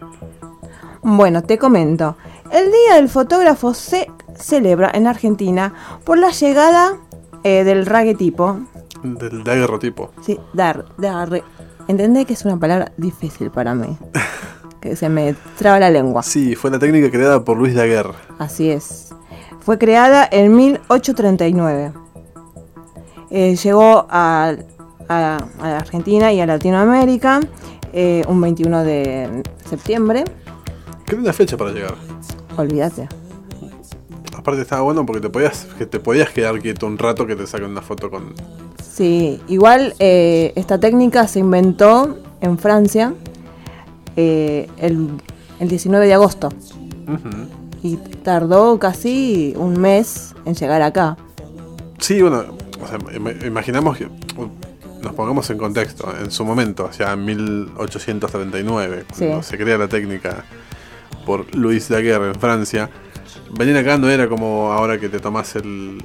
Bueno, 1.02 1.42
te 1.42 1.58
comento. 1.58 2.16
El 2.52 2.70
Día 2.70 2.94
del 2.94 3.08
Fotógrafo 3.08 3.74
se 3.74 4.08
celebra 4.36 4.92
en 4.94 5.08
Argentina 5.08 5.74
por 6.04 6.18
la 6.18 6.30
llegada 6.30 6.98
eh, 7.42 7.64
del 7.64 7.84
raguetipo. 7.84 8.60
Del 9.02 9.42
daguerrotipo. 9.42 10.12
Sí, 10.22 10.38
dar, 10.52 10.84
dar. 10.96 11.42
Entendé 11.88 12.24
que 12.26 12.34
es 12.34 12.44
una 12.44 12.58
palabra 12.58 12.92
difícil 12.96 13.50
para 13.50 13.74
mí. 13.74 13.98
que 14.80 14.94
se 14.94 15.08
me 15.08 15.34
traba 15.58 15.80
la 15.80 15.90
lengua. 15.90 16.22
Sí, 16.22 16.54
fue 16.54 16.70
la 16.70 16.78
técnica 16.78 17.10
creada 17.10 17.44
por 17.44 17.56
Luis 17.56 17.74
Daguerre. 17.74 18.14
Así 18.38 18.70
es. 18.70 19.12
Fue 19.58 19.78
creada 19.78 20.28
en 20.30 20.54
1839. 20.54 21.92
Eh, 23.30 23.56
llegó 23.56 24.06
a, 24.10 24.54
a- 25.08 25.38
a 25.60 25.76
Argentina 25.78 26.32
y 26.32 26.40
a 26.40 26.46
Latinoamérica 26.46 27.40
eh, 27.92 28.22
un 28.28 28.40
21 28.40 28.84
de 28.84 29.42
septiembre. 29.68 30.24
Qué 31.06 31.16
linda 31.16 31.32
fecha 31.32 31.56
para 31.56 31.70
llegar. 31.72 31.94
Olvídate. 32.56 33.08
Aparte 34.36 34.62
estaba 34.62 34.82
bueno 34.82 35.04
porque 35.04 35.20
te 35.20 35.28
podías, 35.30 35.66
que 35.78 35.86
te 35.86 36.00
podías 36.00 36.30
quedar 36.30 36.58
quieto 36.60 36.86
un 36.86 36.96
rato 36.98 37.26
que 37.26 37.36
te 37.36 37.46
saquen 37.46 37.70
una 37.70 37.82
foto 37.82 38.10
con... 38.10 38.32
Sí, 38.82 39.40
igual 39.48 39.94
eh, 39.98 40.52
esta 40.56 40.78
técnica 40.80 41.26
se 41.28 41.38
inventó 41.40 42.18
en 42.40 42.58
Francia 42.58 43.12
eh, 44.16 44.68
el, 44.78 45.08
el 45.58 45.68
19 45.68 46.06
de 46.06 46.14
agosto 46.14 46.48
y 47.82 47.96
tardó 47.96 48.78
casi 48.78 49.54
un 49.56 49.78
mes 49.80 50.34
en 50.44 50.54
llegar 50.54 50.82
acá. 50.82 51.16
Sí, 51.98 52.20
bueno, 52.22 52.44
o 52.82 52.86
sea, 52.88 52.98
im- 52.98 53.46
imaginamos 53.46 53.96
que... 53.98 54.08
Nos 55.02 55.14
pongamos 55.14 55.48
en 55.48 55.56
contexto, 55.56 56.12
en 56.22 56.30
su 56.30 56.44
momento, 56.44 56.84
hacia 56.84 57.16
1839, 57.16 59.04
cuando 59.18 59.42
Sí. 59.42 59.48
se 59.48 59.56
crea 59.56 59.78
la 59.78 59.88
técnica 59.88 60.44
por 61.24 61.54
Louis 61.56 61.88
Daguerre 61.88 62.28
en 62.28 62.34
Francia, 62.34 62.90
venir 63.56 63.76
acá 63.78 63.96
no 63.96 64.10
era 64.10 64.28
como 64.28 64.70
ahora 64.72 65.00
que 65.00 65.08
te 65.08 65.18
tomás 65.18 65.56
el, 65.56 66.02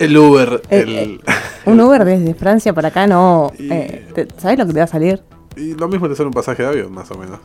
el 0.00 0.16
Uber, 0.18 0.62
Eh, 0.68 0.80
el, 0.80 0.88
eh, 0.90 1.20
Un 1.66 1.80
Uber 1.80 2.04
desde 2.04 2.34
Francia 2.34 2.72
para 2.72 2.88
acá 2.88 3.06
no... 3.06 3.52
Y- 3.56 3.72
eh, 3.72 4.08
te- 4.12 4.28
¿Sabes 4.36 4.58
lo 4.58 4.66
que 4.66 4.72
te 4.72 4.78
va 4.80 4.84
a 4.84 4.88
salir? 4.88 5.22
y 5.54 5.74
lo 5.74 5.86
mismo 5.86 6.08
te 6.08 6.16
sale 6.16 6.26
un 6.28 6.32
pasaje 6.34 6.62
de 6.62 6.68
avión, 6.70 6.92
más 6.92 7.08
o 7.12 7.14
menos. 7.18 7.38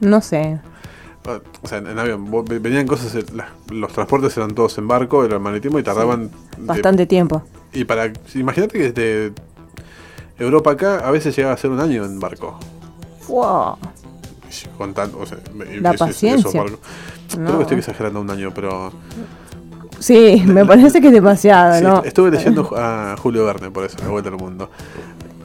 No 0.00 0.20
sé. 0.22 0.58
O 1.62 1.68
sea, 1.68 1.78
en, 1.78 1.86
en 1.86 1.98
avión, 2.00 2.26
venían 2.60 2.86
cosas, 2.86 3.14
los 3.70 3.92
transportes 3.92 4.36
eran 4.36 4.54
todos 4.56 4.76
en 4.78 4.88
barco, 4.88 5.24
era 5.24 5.34
el 5.36 5.40
marítimo 5.40 5.78
y 5.78 5.82
tardaban... 5.84 6.30
Bastante 6.58 7.06
tiempo. 7.06 7.44
Y 7.72 7.84
para, 7.84 8.12
imagínate 8.34 8.78
que 8.78 8.92
desde 8.92 9.32
Europa 10.38 10.72
acá 10.72 10.98
a 11.06 11.10
veces 11.10 11.34
llegaba 11.36 11.54
a 11.54 11.58
ser 11.58 11.70
un 11.70 11.80
año 11.80 12.04
en 12.04 12.18
barco. 12.20 12.58
Wow. 13.28 13.76
Con 14.76 14.94
tan- 14.94 15.12
o 15.18 15.24
sea, 15.26 15.38
La 15.80 15.92
paciencia. 15.92 16.60
barcos. 16.60 16.80
No. 17.38 17.44
Creo 17.46 17.56
que 17.58 17.62
estoy 17.62 17.78
exagerando 17.78 18.20
un 18.20 18.30
año, 18.30 18.52
pero... 18.54 18.92
Sí, 20.00 20.42
me 20.46 20.64
parece 20.64 21.00
que 21.00 21.08
es 21.08 21.12
demasiado, 21.12 21.78
Sí, 21.78 21.84
¿no? 21.84 21.98
est- 21.98 22.06
estuve 22.06 22.30
leyendo 22.30 22.68
a 22.76 23.16
Julio 23.20 23.44
Verne 23.44 23.70
por 23.70 23.84
eso, 23.84 23.98
la 24.02 24.08
vuelta 24.08 24.30
al 24.30 24.36
mundo. 24.36 24.70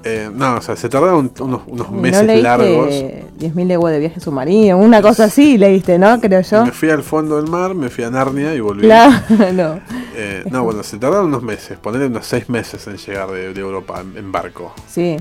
Eh, 0.04 0.30
no, 0.34 0.56
o 0.58 0.62
sea, 0.62 0.76
se 0.76 0.88
tardaron 0.88 1.32
unos, 1.40 1.62
unos 1.68 1.92
¿No 1.92 1.98
meses 2.00 2.26
leíste 2.26 2.44
largos. 2.44 2.90
10.000 2.90 3.66
leguas 3.68 3.92
de 3.94 4.00
viaje 4.00 4.20
submarino? 4.20 4.78
Una 4.78 5.02
cosa 5.02 5.26
así 5.26 5.58
leíste, 5.58 5.98
¿no? 6.00 6.22
Creo 6.22 6.42
yo. 6.42 6.64
Me 6.66 6.72
fui 6.72 6.90
al 6.90 7.02
fondo 7.04 7.36
del 7.38 7.50
mar, 7.50 7.74
me 7.76 7.90
fui 7.90 8.04
a 8.04 8.10
Narnia 8.12 8.54
y 8.54 8.60
volví. 8.60 8.84
Claro, 8.84 9.14
no. 9.54 9.80
Eh, 10.18 10.44
no, 10.50 10.64
bueno, 10.64 10.82
se 10.84 10.98
tardaron 10.98 11.28
unos 11.28 11.44
meses, 11.44 11.78
ponerle 11.78 12.08
unos 12.08 12.26
seis 12.26 12.50
meses 12.50 12.88
en 12.88 12.98
llegar 12.98 13.30
de, 13.32 13.54
de 13.54 13.62
Europa 13.62 14.00
en, 14.02 14.18
en 14.18 14.32
barco. 14.32 14.74
Sí, 14.88 15.18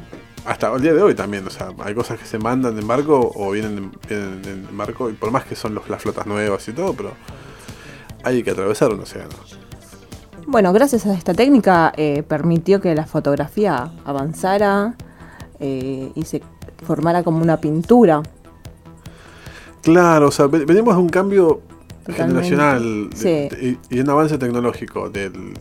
Hasta 0.47 0.73
el 0.75 0.81
día 0.83 0.93
de 0.95 1.03
hoy 1.03 1.15
también, 1.15 1.47
o 1.47 1.51
sea, 1.51 1.71
hay 1.83 1.95
cosas 1.95 2.19
que 2.19 2.27
se 2.27 2.39
mandan 2.39 2.79
en 2.79 2.87
barco 2.87 3.33
o 3.35 3.51
vienen, 3.51 3.93
en- 4.09 4.41
vienen 4.43 4.67
en 4.71 4.77
barco, 4.79 5.11
y 5.11 5.15
por 5.15 5.31
más 5.31 5.45
que 5.45 5.57
son 5.57 5.75
los, 5.75 5.89
las 5.89 6.03
flotas 6.03 6.27
nuevas 6.27 6.67
y 6.69 6.73
todo, 6.73 6.93
pero 6.95 7.13
hay 8.23 8.43
que 8.43 8.51
atravesar 8.53 8.93
un 8.93 9.01
océano. 9.01 9.31
Bueno, 10.47 10.73
gracias 10.75 11.07
a 11.07 11.15
esta 11.15 11.33
técnica 11.35 11.93
eh, 11.97 12.23
permitió 12.23 12.81
que 12.81 12.95
la 12.95 13.07
fotografía 13.07 13.91
avanzara 14.05 14.95
eh, 15.59 16.13
y 16.15 16.23
se 16.25 16.43
formara 16.87 17.23
como 17.23 17.41
una 17.43 17.57
pintura. 17.59 18.23
Claro, 19.83 20.29
o 20.29 20.31
sea, 20.31 20.47
ve- 20.47 20.65
venimos 20.65 20.95
de 20.97 21.01
un 21.03 21.09
cambio 21.09 21.61
Totalmente. 22.05 22.49
generacional 22.49 23.11
de- 23.11 23.49
Sí. 23.51 23.79
y, 23.91 23.97
y 23.97 24.01
un 24.01 24.11
avance 24.11 24.39
tecnológico 24.39 25.09
del 25.11 25.55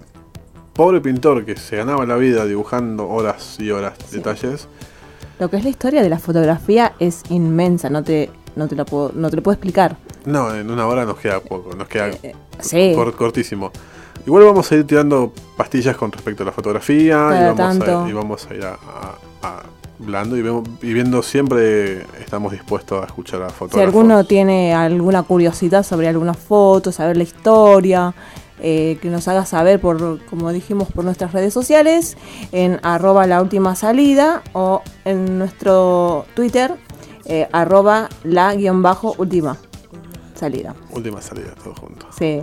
pobre 0.74 1.02
pintor 1.02 1.46
que 1.46 1.56
se 1.56 1.78
ganaba 1.78 2.06
la 2.06 2.16
vida 2.16 2.46
dibujando 2.46 3.08
horas 3.08 3.58
y 3.60 3.70
horas 3.72 3.94
detalles. 4.12 4.68
Lo 5.40 5.50
que 5.50 5.58
es 5.58 5.64
la 5.64 5.70
historia 5.70 6.02
de 6.02 6.10
la 6.10 6.20
fotografía 6.20 6.94
es 7.00 7.24
inmensa, 7.30 7.90
no 7.90 8.04
te, 8.04 8.30
no 8.56 8.68
te, 8.68 8.76
la 8.76 8.86
puedo, 8.86 9.12
no 9.16 9.30
te 9.30 9.36
lo 9.38 9.44
puedo 9.44 9.54
explicar. 9.54 9.98
No, 10.26 10.54
en 10.54 10.70
una 10.70 10.88
hora 10.88 11.06
nos 11.06 11.18
queda 11.18 11.40
poco, 11.40 11.76
nos 11.76 11.88
queda 11.88 12.10
Eh, 12.10 12.34
sí. 12.60 12.94
cor- 12.96 13.16
cortísimo. 13.16 13.72
Igual 14.26 14.46
vamos 14.46 14.72
a 14.72 14.76
ir 14.76 14.88
tirando 14.88 15.34
pastillas 15.58 15.98
con 15.98 16.12
respecto 16.12 16.44
a 16.44 16.46
la 16.46 16.52
fotografía 16.54 17.52
y 17.54 17.58
vamos, 17.58 17.82
a, 17.82 18.10
y 18.10 18.14
vamos 18.14 18.48
a 18.50 18.56
ir 18.56 18.64
a, 18.64 18.74
a- 18.74 19.18
a- 19.42 19.64
hablando 20.04 20.38
y, 20.38 20.42
vemos- 20.42 20.68
y 20.82 20.94
viendo 20.94 21.24
siempre 21.24 22.02
estamos 22.20 22.52
dispuestos 22.52 23.02
a 23.02 23.06
escuchar 23.06 23.42
a 23.42 23.50
Si 23.50 23.56
fotógrafos. 23.56 23.82
alguno 23.96 24.24
tiene 24.26 24.74
alguna 24.74 25.24
curiosidad 25.24 25.84
sobre 25.84 26.08
alguna 26.08 26.34
foto, 26.34 26.92
saber 26.92 27.18
la 27.18 27.24
historia, 27.24 28.14
eh, 28.60 28.98
que 29.02 29.10
nos 29.10 29.28
haga 29.28 29.46
saber 29.46 29.80
por, 29.80 30.24
como 30.26 30.52
dijimos, 30.52 30.90
por 30.92 31.06
nuestras 31.06 31.32
redes 31.34 31.54
sociales, 31.54 32.18
en 32.52 32.80
arroba 32.84 33.26
la 33.28 33.42
última 33.42 33.76
salida 33.76 34.42
o 34.54 34.82
en 35.06 35.38
nuestro 35.40 36.26
Twitter, 36.36 36.76
eh, 37.26 37.48
arroba 37.52 38.10
la 38.24 38.54
guion 38.56 38.82
bajo 38.82 39.16
última 39.18 39.58
salida. 40.36 40.76
Última 40.92 41.22
salida, 41.22 41.56
todos 41.64 41.80
juntos. 41.80 42.10
Sí, 42.18 42.42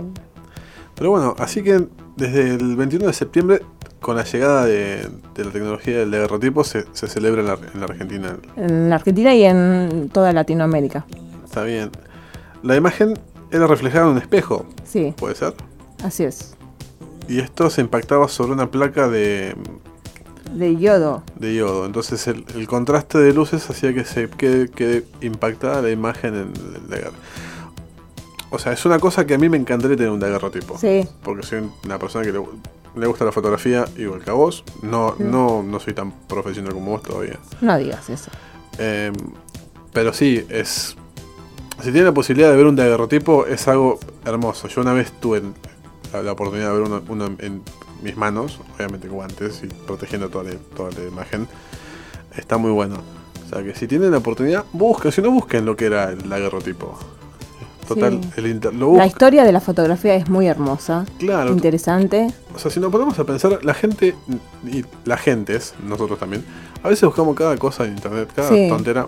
Pero 0.95 1.11
bueno, 1.11 1.35
así 1.39 1.63
que 1.63 1.87
desde 2.15 2.55
el 2.55 2.75
21 2.75 3.07
de 3.07 3.13
septiembre, 3.13 3.61
con 4.01 4.15
la 4.17 4.23
llegada 4.25 4.65
de, 4.65 5.07
de 5.35 5.45
la 5.45 5.51
tecnología 5.51 5.99
del 5.99 6.11
daguerrotipo, 6.11 6.63
se, 6.65 6.85
se 6.91 7.07
celebra 7.07 7.41
en 7.41 7.47
la, 7.47 7.53
en 7.73 7.79
la 7.79 7.85
Argentina. 7.85 8.35
en 8.57 8.89
la 8.89 8.95
Argentina 8.95 9.33
y 9.33 9.43
en 9.45 10.09
toda 10.11 10.33
Latinoamérica. 10.33 11.05
Está 11.45 11.63
bien. 11.63 11.91
La 12.63 12.75
imagen 12.75 13.13
era 13.51 13.67
reflejada 13.67 14.05
en 14.07 14.11
un 14.13 14.17
espejo, 14.17 14.65
Sí, 14.83 15.13
puede 15.17 15.35
ser. 15.35 15.53
así 16.03 16.23
es. 16.23 16.55
Y 17.27 17.39
esto 17.39 17.69
se 17.69 17.81
impactaba 17.81 18.27
sobre 18.27 18.51
una 18.53 18.69
placa 18.71 19.07
de, 19.07 19.55
De 20.53 20.75
yodo. 20.77 21.23
de 21.37 21.53
yodo. 21.55 21.85
Entonces 21.85 22.27
el, 22.27 22.43
el 22.55 22.67
contraste 22.67 23.19
de 23.19 23.33
luces 23.33 23.69
hacía 23.69 23.93
que 23.93 24.03
se 24.03 24.29
quede, 24.29 24.67
quede 24.69 25.05
impactada 25.21 25.81
la 25.81 25.91
imagen 25.91 26.33
en 26.35 26.53
el 26.75 26.89
daguerro. 26.89 27.13
O 28.49 28.59
sea, 28.59 28.73
es 28.73 28.83
una 28.85 28.99
cosa 28.99 29.25
que 29.25 29.35
a 29.35 29.37
mí 29.37 29.47
me 29.47 29.55
encantaría 29.57 29.95
tener 29.95 30.11
un 30.11 30.19
daguerrotipo. 30.19 30.77
Sí, 30.77 31.07
Porque 31.23 31.43
soy 31.45 31.69
una 31.85 31.97
persona 31.99 32.25
que 32.25 32.33
le, 32.33 32.39
le 32.95 33.07
gusta 33.07 33.25
la 33.25 33.31
fotografía 33.31 33.85
igual 33.97 34.23
que 34.23 34.29
a 34.29 34.33
vos. 34.33 34.63
No, 34.81 35.15
no, 35.19 35.63
no 35.63 35.79
soy 35.79 35.93
tan 35.93 36.11
profesional 36.11 36.73
como 36.73 36.91
vos 36.91 37.03
todavía. 37.03 37.39
no 37.61 37.77
digas 37.77 38.09
eso. 38.09 38.31
Eh, 38.77 39.11
pero 39.93 40.13
sí, 40.13 40.45
es. 40.49 40.95
Si 41.81 41.91
tiene 41.91 42.03
la 42.03 42.13
posibilidad 42.13 42.51
de 42.51 42.57
ver 42.57 42.67
un 42.67 42.75
daguerrotipo, 42.75 43.45
es 43.45 43.67
algo 43.67 43.99
hermoso. 44.25 44.67
Yo 44.67 44.81
una 44.81 44.93
vez 44.93 45.11
tuve 45.19 45.41
la, 46.13 46.21
la 46.21 46.31
oportunidad 46.33 46.71
de 46.73 46.79
ver 46.79 47.01
uno, 47.09 47.25
en 47.39 47.63
mis 48.03 48.15
manos, 48.15 48.59
obviamente 48.75 49.07
guantes 49.07 49.61
y 49.63 49.67
protegiendo 49.67 50.29
toda 50.29 50.45
la, 50.45 50.51
toda 50.75 50.91
la 50.91 51.07
imagen. 51.07 51.47
Está 52.35 52.57
muy 52.57 52.71
bueno. 52.71 52.97
O 53.45 53.49
sea 53.49 53.63
que 53.63 53.75
si 53.75 53.87
tienen 53.87 54.11
la 54.11 54.19
oportunidad, 54.19 54.65
busquen. 54.73 55.11
Si 55.11 55.21
no, 55.21 55.31
busquen 55.31 55.65
lo 55.65 55.75
que 55.75 55.85
era 55.85 56.11
el 56.11 56.29
daguerrotipo. 56.29 56.97
Total, 57.87 58.21
Sí. 58.23 58.29
el 58.37 58.47
inter- 58.47 58.73
lo 58.73 58.95
La 58.95 59.05
historia 59.05 59.43
de 59.43 59.51
la 59.51 59.59
fotografía 59.59 60.15
es 60.15 60.29
muy 60.29 60.47
hermosa, 60.47 61.05
Claro, 61.19 61.51
interesante. 61.51 62.33
O 62.55 62.59
sea, 62.59 62.71
si 62.71 62.79
nos 62.79 62.91
ponemos 62.91 63.17
a 63.19 63.23
pensar, 63.25 63.59
la 63.63 63.73
gente, 63.73 64.15
y 64.65 64.85
la 65.05 65.17
gente 65.17 65.55
es, 65.55 65.73
nosotros 65.83 66.17
también, 66.19 66.45
a 66.83 66.87
veces 66.89 67.03
buscamos 67.05 67.35
cada 67.35 67.57
cosa 67.57 67.83
en 67.85 67.91
internet, 67.95 68.29
cada 68.35 68.49
Sí. 68.49 68.67
tontera. 68.69 69.07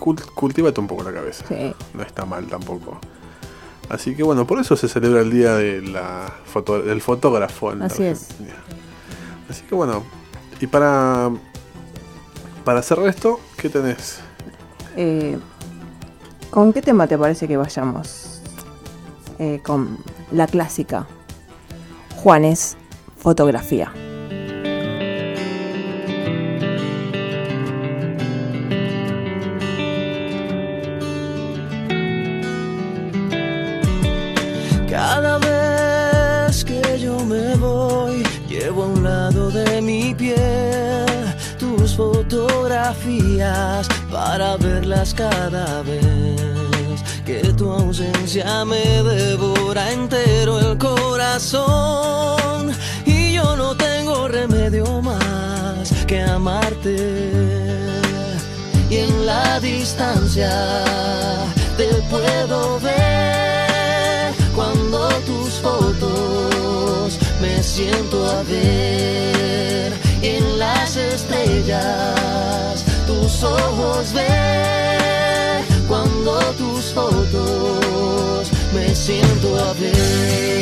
Cul- 0.00 0.24
cultívate 0.34 0.80
un 0.80 0.86
poco 0.86 1.02
la 1.02 1.12
cabeza. 1.12 1.44
Sí. 1.48 1.74
No 1.94 2.02
está 2.02 2.24
mal 2.24 2.46
tampoco. 2.46 2.98
Así 3.90 4.14
que 4.14 4.22
bueno, 4.22 4.46
por 4.46 4.60
eso 4.60 4.76
se 4.76 4.86
celebra 4.88 5.20
el 5.22 5.30
día 5.30 5.54
de 5.56 5.82
la 5.82 6.32
foto, 6.44 6.80
del 6.82 7.00
fotógrafo 7.00 7.72
en 7.72 7.82
Así 7.82 8.04
es. 8.04 8.28
Así 9.50 9.62
que 9.68 9.74
bueno, 9.74 10.04
Y 10.60 10.66
para, 10.66 11.30
para 12.64 12.82
cerrar 12.82 13.06
esto, 13.08 13.38
¿qué 13.56 13.68
tenés? 13.68 14.18
Eh, 14.96 15.38
¿Con 16.50 16.72
qué 16.72 16.80
tema 16.80 17.06
te 17.06 17.18
parece 17.18 17.46
que 17.46 17.56
vayamos? 17.56 18.40
Eh, 19.38 19.60
con 19.64 19.98
la 20.32 20.46
clásica. 20.46 21.06
Juanes, 22.16 22.76
fotografía. 23.16 23.92
Cada 34.90 35.38
vez 35.38 36.64
que 36.64 36.98
yo 36.98 37.24
me 37.24 37.54
voy, 37.56 38.24
llevo 38.48 38.84
a 38.84 38.86
un 38.86 39.04
lado 39.04 39.50
de 39.50 39.80
mi 39.82 40.14
piel 40.14 41.06
tus 41.58 41.94
fotografías 41.94 43.86
para 44.10 44.56
verlas 44.56 45.14
cada 45.14 45.82
vez. 45.82 46.17
Que 47.28 47.52
tu 47.52 47.70
ausencia 47.70 48.64
me 48.64 49.02
devora 49.02 49.92
entero 49.92 50.58
el 50.60 50.78
corazón. 50.78 52.72
Y 53.04 53.34
yo 53.34 53.54
no 53.54 53.76
tengo 53.76 54.28
remedio 54.28 55.02
más 55.02 55.92
que 56.06 56.22
amarte. 56.22 56.96
Y 58.88 58.96
en 58.96 59.26
la 59.26 59.60
distancia 59.60 60.50
te 61.76 61.88
puedo 62.08 62.80
ver 62.80 64.32
cuando 64.56 65.06
tus 65.26 65.50
fotos 65.60 67.18
me 67.42 67.62
siento 67.62 68.26
a 68.26 68.42
ver. 68.44 69.92
Y 70.22 70.28
en 70.28 70.58
las 70.58 70.96
estrellas 70.96 72.86
tus 73.06 73.42
ojos 73.44 74.14
ver 74.14 74.97
tus 76.56 76.92
fotos 76.92 78.50
me 78.74 78.94
siento 78.94 79.58
a 79.58 79.72
ver. 79.74 80.58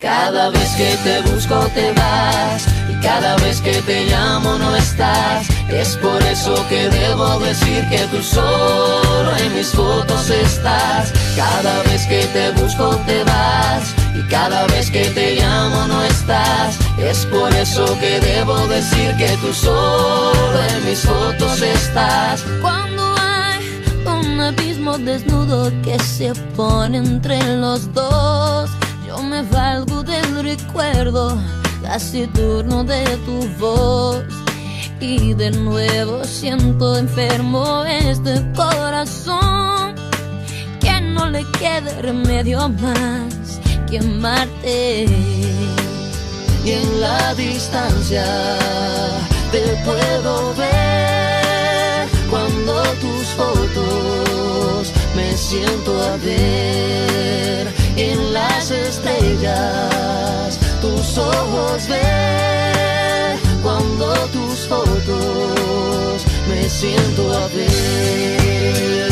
Cada 0.00 0.50
vez 0.50 0.70
que 0.76 0.96
te 1.04 1.20
busco 1.22 1.58
te 1.74 1.92
vas 1.92 2.66
y 2.88 2.94
cada 3.02 3.36
vez 3.36 3.60
que 3.60 3.82
te 3.82 4.06
llamo 4.06 4.56
no 4.58 4.76
estás. 4.76 5.48
Es 5.68 5.96
por 5.96 6.22
eso 6.22 6.54
que 6.68 6.88
debo 6.88 7.38
decir 7.40 7.84
que 7.88 8.06
tú 8.10 8.22
solo 8.22 9.36
en 9.38 9.54
mis 9.54 9.68
fotos 9.72 10.30
estás. 10.30 11.12
Cada 11.36 11.82
vez 11.84 12.06
que 12.06 12.24
te 12.26 12.50
busco 12.52 12.96
te 13.06 13.24
vas 13.24 13.97
y 14.18 14.22
cada 14.28 14.66
vez 14.66 14.90
que 14.90 15.04
te 15.10 15.36
llamo 15.36 15.86
no 15.86 16.02
estás. 16.02 16.78
Es 16.98 17.24
por 17.26 17.52
eso 17.54 17.84
que 18.00 18.20
debo 18.20 18.56
decir 18.66 19.14
que 19.16 19.28
tú 19.40 19.52
solo 19.52 20.58
en 20.70 20.84
mis 20.84 21.00
fotos 21.00 21.62
estás. 21.62 22.44
Cuando 22.60 23.02
hay 23.16 23.60
un 24.06 24.40
abismo 24.40 24.98
desnudo 24.98 25.70
que 25.82 25.98
se 26.00 26.32
pone 26.56 26.98
entre 26.98 27.38
los 27.56 27.92
dos, 27.94 28.70
yo 29.06 29.22
me 29.22 29.42
valgo 29.42 30.02
del 30.02 30.42
recuerdo 30.42 31.38
taciturno 31.82 32.84
de 32.84 33.04
tu 33.24 33.48
voz. 33.58 34.24
Y 35.00 35.32
de 35.34 35.52
nuevo 35.52 36.24
siento 36.24 36.96
enfermo 36.96 37.84
este 37.84 38.44
corazón 38.56 39.94
que 40.80 41.00
no 41.00 41.28
le 41.28 41.44
quede 41.52 42.02
remedio 42.02 42.68
más 42.68 43.37
que 43.90 43.98
amarte. 43.98 45.06
y 46.64 46.70
en 46.70 47.00
la 47.00 47.34
distancia 47.34 48.24
te 49.50 49.60
puedo 49.84 50.54
ver 50.54 52.08
cuando 52.30 52.82
tus 53.00 53.26
fotos 53.38 54.92
me 55.16 55.36
siento 55.36 56.02
a 56.02 56.16
ver 56.18 57.68
en 57.96 58.32
las 58.34 58.70
estrellas 58.70 60.58
tus 60.82 61.18
ojos 61.18 61.88
ver 61.88 63.38
cuando 63.62 64.14
tus 64.28 64.66
fotos 64.68 66.26
me 66.48 66.68
siento 66.68 67.22
a 67.34 67.46
ver 67.48 69.07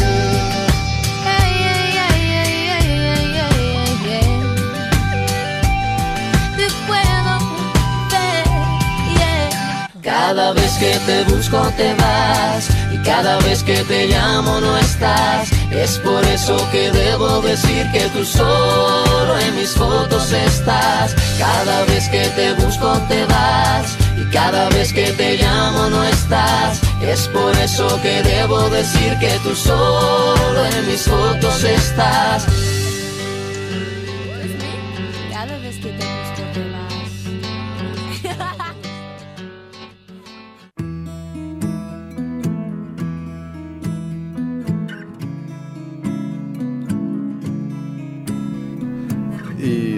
Cada 10.28 10.52
vez 10.54 10.72
que 10.78 10.98
te 11.06 11.22
busco 11.32 11.56
te 11.76 11.94
vas 11.94 12.68
y 12.92 12.98
cada 13.04 13.38
vez 13.42 13.62
que 13.62 13.84
te 13.84 14.08
llamo 14.08 14.60
no 14.60 14.76
estás. 14.76 15.48
Es 15.70 16.00
por 16.00 16.24
eso 16.24 16.56
que 16.72 16.90
debo 16.90 17.40
decir 17.42 17.88
que 17.92 18.08
tú 18.08 18.24
solo 18.24 19.38
en 19.38 19.54
mis 19.54 19.70
fotos 19.70 20.32
estás. 20.32 21.14
Cada 21.38 21.84
vez 21.84 22.08
que 22.08 22.26
te 22.30 22.54
busco 22.54 22.98
te 23.08 23.24
vas 23.26 23.96
y 24.18 24.24
cada 24.32 24.68
vez 24.70 24.92
que 24.92 25.12
te 25.12 25.36
llamo 25.36 25.90
no 25.90 26.02
estás. 26.02 26.80
Es 27.00 27.28
por 27.28 27.56
eso 27.58 27.86
que 28.02 28.20
debo 28.24 28.68
decir 28.70 29.16
que 29.20 29.38
tú 29.44 29.54
solo 29.54 30.66
en 30.76 30.88
mis 30.88 31.02
fotos 31.02 31.62
estás. 31.62 32.46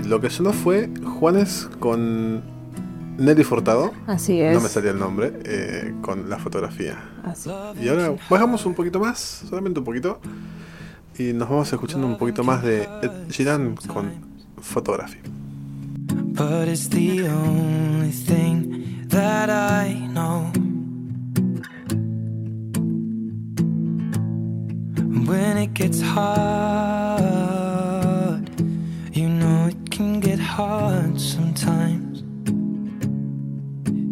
Lo 0.09 0.21
que 0.21 0.31
sonó 0.31 0.53
fue 0.53 0.91
Juanes 1.05 1.69
con 1.79 2.43
Nelly 3.19 3.45
Furtado. 3.45 3.93
Así 4.07 4.41
es. 4.41 4.55
No 4.55 4.61
me 4.61 4.69
salía 4.69 4.91
el 4.91 4.99
nombre, 4.99 5.33
eh, 5.45 5.95
con 6.01 6.31
la 6.31 6.39
fotografía. 6.39 6.97
Así. 7.25 7.51
Y 7.81 7.89
ahora 7.89 8.15
bajamos 8.31 8.65
un 8.65 8.75
poquito 8.75 8.99
más, 8.99 9.45
solamente 9.49 9.81
un 9.81 9.85
poquito. 9.85 10.21
Y 11.19 11.33
nos 11.33 11.49
vamos 11.49 11.73
escuchando 11.73 12.07
un 12.07 12.17
poquito 12.17 12.43
más 12.43 12.63
de 12.63 12.85
Ed 13.03 13.29
Sheeran 13.29 13.77
con 13.87 14.11
Photography. 14.63 15.19
But 16.09 16.69
it's 16.69 16.89
the 16.89 17.29
only 17.29 18.13
thing 18.13 19.07
that 19.09 19.51
I 19.51 19.95
know. 20.13 20.53
When 25.27 25.59
it 25.59 25.75
gets 25.75 26.01
hard, 26.01 27.58
sometimes. 30.59 32.25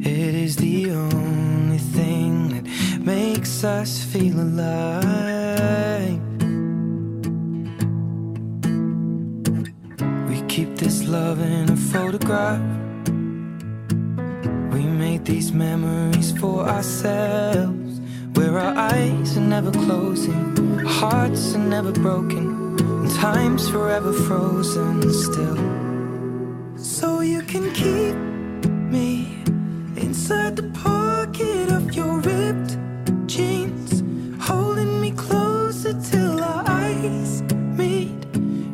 It 0.07 0.33
is 0.33 0.55
the 0.55 0.93
only 0.93 1.79
thing 1.79 2.51
that 2.51 2.65
makes 3.01 3.65
us 3.65 4.05
feel 4.05 4.39
alive. 4.41 6.21
We 10.29 10.41
keep 10.47 10.77
this 10.77 11.03
love 11.09 11.41
in 11.41 11.69
a 11.69 11.77
photograph. 11.77 12.63
We 14.73 14.85
made 14.85 15.25
these 15.25 15.51
memories 15.51 16.31
for 16.39 16.61
ourselves. 16.61 18.01
Where 18.35 18.57
our 18.57 18.77
eyes 18.77 19.37
are 19.37 19.41
never 19.41 19.73
closing, 19.73 20.55
hearts 20.87 21.57
are 21.57 21.67
never 21.77 21.91
broken, 21.91 22.79
and 22.79 23.11
time's 23.17 23.69
forever 23.69 24.13
frozen 24.13 25.13
still. 25.13 25.96
So 26.77 27.21
you 27.21 27.43
can 27.43 27.73
keep 27.73 28.15
me 28.93 29.43
inside 29.97 30.57
the 30.57 30.71
pocket 30.75 31.73
of 31.73 31.95
your 31.95 32.21
ripped 32.21 32.77
jeans, 33.27 34.03
holding 34.39 35.01
me 35.01 35.13
closer 35.13 35.95
till 36.11 36.43
our 36.43 36.65
eyes 36.69 37.43
meet. 37.79 38.27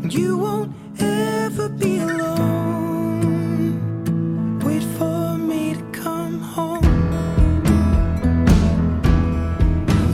You 0.09 0.37
won't 0.37 0.75
ever 1.01 1.69
be 1.69 1.99
alone. 1.99 3.79
Wait 4.65 4.83
for 4.99 5.39
me 5.39 5.75
to 5.75 5.83
come 5.93 6.41
home. 6.41 6.83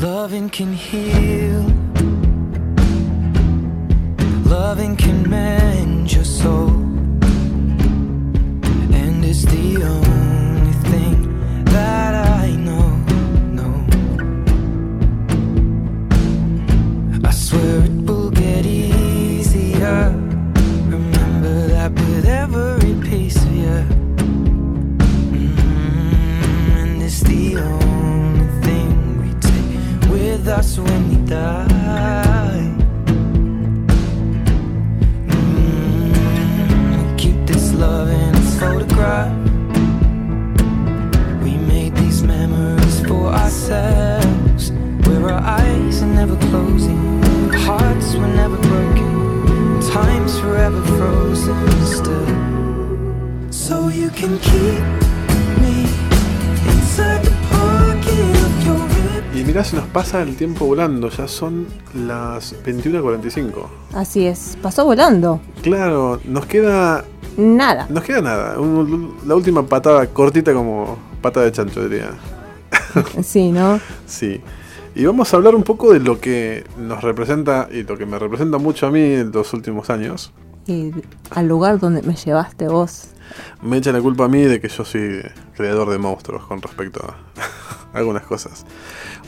Loving 0.01 0.51
can 0.51 0.75
heal. 0.75 1.28
Pasa 60.19 60.29
el 60.31 60.37
tiempo 60.37 60.67
volando, 60.67 61.09
ya 61.11 61.29
son 61.29 61.67
las 61.95 62.55
21.45. 62.65 63.53
Así 63.95 64.27
es, 64.27 64.57
pasó 64.61 64.85
volando. 64.85 65.41
Claro, 65.63 66.21
nos 66.25 66.47
queda 66.47 67.05
Nada. 67.37 67.87
nos 67.89 68.03
queda 68.03 68.21
nada, 68.21 68.59
un- 68.59 69.15
la 69.27 69.37
última 69.37 69.65
patada 69.65 70.07
cortita 70.09 70.53
como 70.53 70.99
pata 71.23 71.41
de 71.43 71.53
chancho 71.53 71.89
diría. 71.89 72.11
Sí, 73.23 73.53
¿no? 73.53 73.79
Sí. 74.07 74.41
Y 74.97 75.05
vamos 75.05 75.33
a 75.33 75.37
hablar 75.37 75.55
un 75.55 75.63
poco 75.63 75.93
de 75.93 76.01
lo 76.01 76.21
que 76.21 76.65
nos 76.77 77.03
representa 77.03 77.69
y 77.71 77.85
lo 77.85 77.97
que 77.97 78.07
me 78.07 78.19
representa 78.19 78.59
mucho 78.59 78.87
a 78.89 78.91
mí 78.91 79.01
en 79.01 79.31
los 79.31 79.53
últimos 79.53 79.89
años. 79.91 80.33
Y 80.67 80.91
al 81.31 81.47
lugar 81.47 81.79
donde 81.79 82.03
me 82.03 82.15
llevaste 82.17 82.67
vos. 82.69 83.11
Me 83.63 83.77
echa 83.77 83.93
la 83.93 84.01
culpa 84.01 84.25
a 84.25 84.29
mí 84.29 84.43
de 84.43 84.61
que 84.61 84.69
yo 84.69 84.85
soy 84.85 85.21
creador 85.57 85.91
de 85.91 85.99
monstruos 85.99 86.45
con 86.47 86.61
respecto 86.61 87.01
a 87.07 87.15
algunas 87.93 88.23
cosas. 88.25 88.65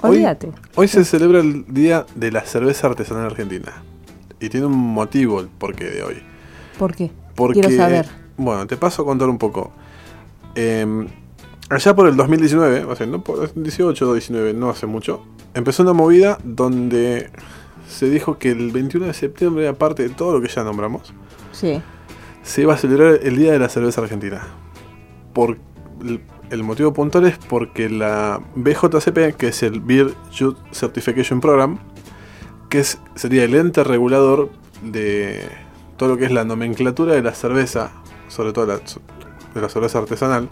Hoy- 0.02 0.10
Olvídate. 0.16 0.52
Hoy 0.74 0.88
se 0.88 1.04
celebra 1.04 1.40
el 1.40 1.64
Día 1.68 2.06
de 2.14 2.30
la 2.32 2.42
Cerveza 2.42 2.86
Artesanal 2.88 3.26
Argentina. 3.26 3.82
Y 4.40 4.48
tiene 4.48 4.66
un 4.66 4.76
motivo 4.76 5.40
el 5.40 5.48
porqué 5.48 5.84
de 5.84 6.02
hoy. 6.02 6.22
¿Por 6.78 6.94
qué? 6.94 7.10
Porque, 7.34 7.60
Quiero 7.60 7.76
saber. 7.76 8.06
Bueno, 8.36 8.66
te 8.66 8.76
paso 8.76 9.02
a 9.02 9.04
contar 9.04 9.28
un 9.28 9.38
poco. 9.38 9.72
Eh, 10.54 11.06
allá 11.68 11.94
por 11.94 12.08
el 12.08 12.16
2019, 12.16 12.84
o 12.84 12.96
sea, 12.96 13.06
no 13.06 13.22
por 13.22 13.52
18 13.54 14.08
o 14.08 14.14
19, 14.14 14.54
no 14.54 14.70
hace 14.70 14.86
mucho, 14.86 15.22
empezó 15.54 15.82
una 15.82 15.92
movida 15.92 16.38
donde 16.42 17.30
se 17.88 18.08
dijo 18.08 18.38
que 18.38 18.50
el 18.50 18.70
21 18.70 19.06
de 19.06 19.14
septiembre, 19.14 19.68
aparte 19.68 20.02
de 20.04 20.08
todo 20.10 20.32
lo 20.32 20.40
que 20.40 20.48
ya 20.48 20.64
nombramos, 20.64 21.12
Sí. 21.52 21.80
se 22.42 22.62
iba 22.62 22.74
a 22.74 22.76
celebrar 22.78 23.20
el 23.22 23.36
Día 23.36 23.52
de 23.52 23.58
la 23.58 23.68
Cerveza 23.68 24.00
Argentina. 24.00 24.40
Por 25.34 25.58
el, 26.50 26.62
motivo 26.62 26.92
puntual 26.92 27.26
es 27.26 27.38
porque 27.38 27.88
la 27.88 28.40
BJCP, 28.54 29.36
que 29.36 29.48
es 29.48 29.62
el 29.62 29.80
Beer 29.80 30.14
Youth 30.32 30.56
Certification 30.72 31.40
Program, 31.40 31.78
que 32.68 32.80
es, 32.80 32.98
sería 33.14 33.44
el 33.44 33.54
ente 33.54 33.84
regulador 33.84 34.50
de 34.82 35.48
todo 35.96 36.10
lo 36.10 36.16
que 36.16 36.24
es 36.24 36.32
la 36.32 36.44
nomenclatura 36.44 37.14
de 37.14 37.22
la 37.22 37.34
cerveza, 37.34 37.90
sobre 38.28 38.52
todo 38.52 38.66
la, 38.66 38.76
de 38.76 39.60
la 39.60 39.68
cerveza 39.68 39.98
artesanal, 39.98 40.48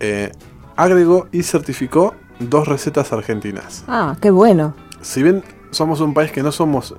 eh, 0.00 0.32
agregó 0.76 1.28
y 1.30 1.42
certificó 1.42 2.14
dos 2.40 2.66
recetas 2.66 3.12
argentinas 3.12 3.84
Ah, 3.86 4.16
qué 4.20 4.30
bueno. 4.30 4.74
si 5.02 5.22
bien 5.22 5.44
somos 5.70 6.00
un 6.00 6.14
país 6.14 6.32
que 6.32 6.42
no 6.42 6.52
somos 6.52 6.94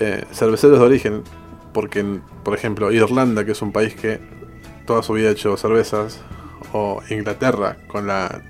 eh, 0.00 0.24
cerveceros 0.32 0.78
de 0.78 0.84
origen, 0.84 1.22
porque, 1.72 2.20
por 2.44 2.54
ejemplo, 2.54 2.90
Irlanda, 2.92 3.44
que 3.44 3.52
es 3.52 3.62
un 3.62 3.72
país 3.72 3.94
que 3.94 4.20
toda 4.88 5.02
su 5.02 5.12
vida 5.12 5.28
ha 5.28 5.32
hecho 5.32 5.54
cervezas, 5.58 6.18
o 6.72 7.02
Inglaterra 7.10 7.76
con 7.86 8.06
la 8.06 8.40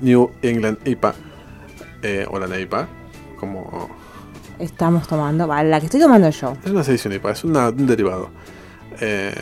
New 0.00 0.32
England 0.42 0.78
IPA, 0.84 1.14
eh, 2.02 2.26
o 2.28 2.38
la 2.40 2.46
NEIPA, 2.48 2.88
como 3.38 3.88
Estamos 4.58 5.06
tomando. 5.06 5.46
Vale, 5.46 5.70
la 5.70 5.78
que 5.78 5.86
estoy 5.86 6.00
tomando 6.00 6.28
yo. 6.30 6.56
es 6.64 6.70
una 6.72 6.82
sedición 6.82 7.12
IPA, 7.12 7.30
es 7.30 7.44
una- 7.44 7.68
un 7.68 7.86
derivado. 7.86 8.30
Eh, 9.00 9.32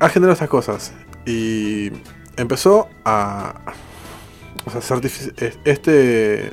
ha 0.00 0.08
generado 0.08 0.32
estas 0.32 0.48
cosas 0.48 0.92
y 1.24 1.92
empezó 2.36 2.88
a. 3.04 3.54
O 4.66 4.70
sea, 4.70 4.80
este 5.64 6.52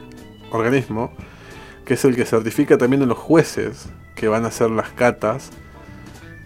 organismo, 0.52 1.12
que 1.84 1.96
es 1.96 2.06
el 2.06 2.16
que 2.16 2.26
certifica 2.26 2.78
también 2.78 3.02
a 3.02 3.06
los 3.08 3.18
jueces 3.18 3.88
que 4.14 4.28
van 4.28 4.46
a 4.46 4.50
hacer 4.50 4.70
las 4.70 4.90
catas 4.92 5.50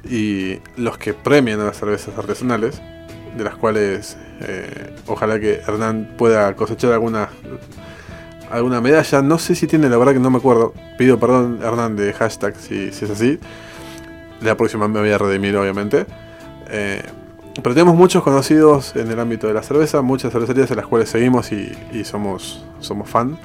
y 0.04 0.60
los 0.78 0.98
que 0.98 1.14
premian 1.14 1.60
a 1.60 1.66
las 1.66 1.78
cervezas 1.78 2.18
artesanales, 2.18 2.82
de 3.38 3.44
las 3.44 3.56
cuales 3.56 4.18
eh, 4.42 4.96
ojalá 5.08 5.40
que 5.40 5.56
Hernán 5.56 6.16
pueda 6.18 6.56
cosechar 6.56 6.94
alguna 6.94 7.30
alguna 8.50 8.82
medalla. 8.82 9.22
No 9.22 9.38
sé 9.38 9.56
si 9.56 9.68
tiene, 9.68 9.90
la 9.90 9.98
verdad 9.98 10.14
que 10.14 10.20
no 10.20 10.30
me 10.30 10.38
acuerdo. 10.38 10.74
Pido 10.98 11.20
perdón, 11.20 11.60
Hernán, 11.64 11.96
de 11.96 12.14
hashtag 12.14 12.56
si, 12.56 12.88
es 12.88 13.04
así. 13.04 13.40
La 14.42 14.56
próxima 14.56 14.88
me 14.88 15.00
voy 15.00 15.12
a 15.12 15.18
redimir, 15.18 15.56
obviamente. 15.58 16.06
Eh, 16.70 17.02
pero 17.62 17.76
tenemos 17.76 17.96
muchos 17.96 18.24
conocidos 18.24 18.96
en 18.96 19.12
el 19.12 19.20
ámbito 19.20 19.48
de 19.48 19.54
la 19.54 19.64
cerveza, 19.64 20.02
muchas 20.02 20.32
cervecerías 20.32 20.70
en 20.72 20.78
las 20.78 20.88
cuales 20.88 21.10
seguimos 21.10 21.52
y, 21.52 21.72
y 21.92 22.06
somos, 22.06 22.64
somos 22.80 23.10
fan, 23.10 23.38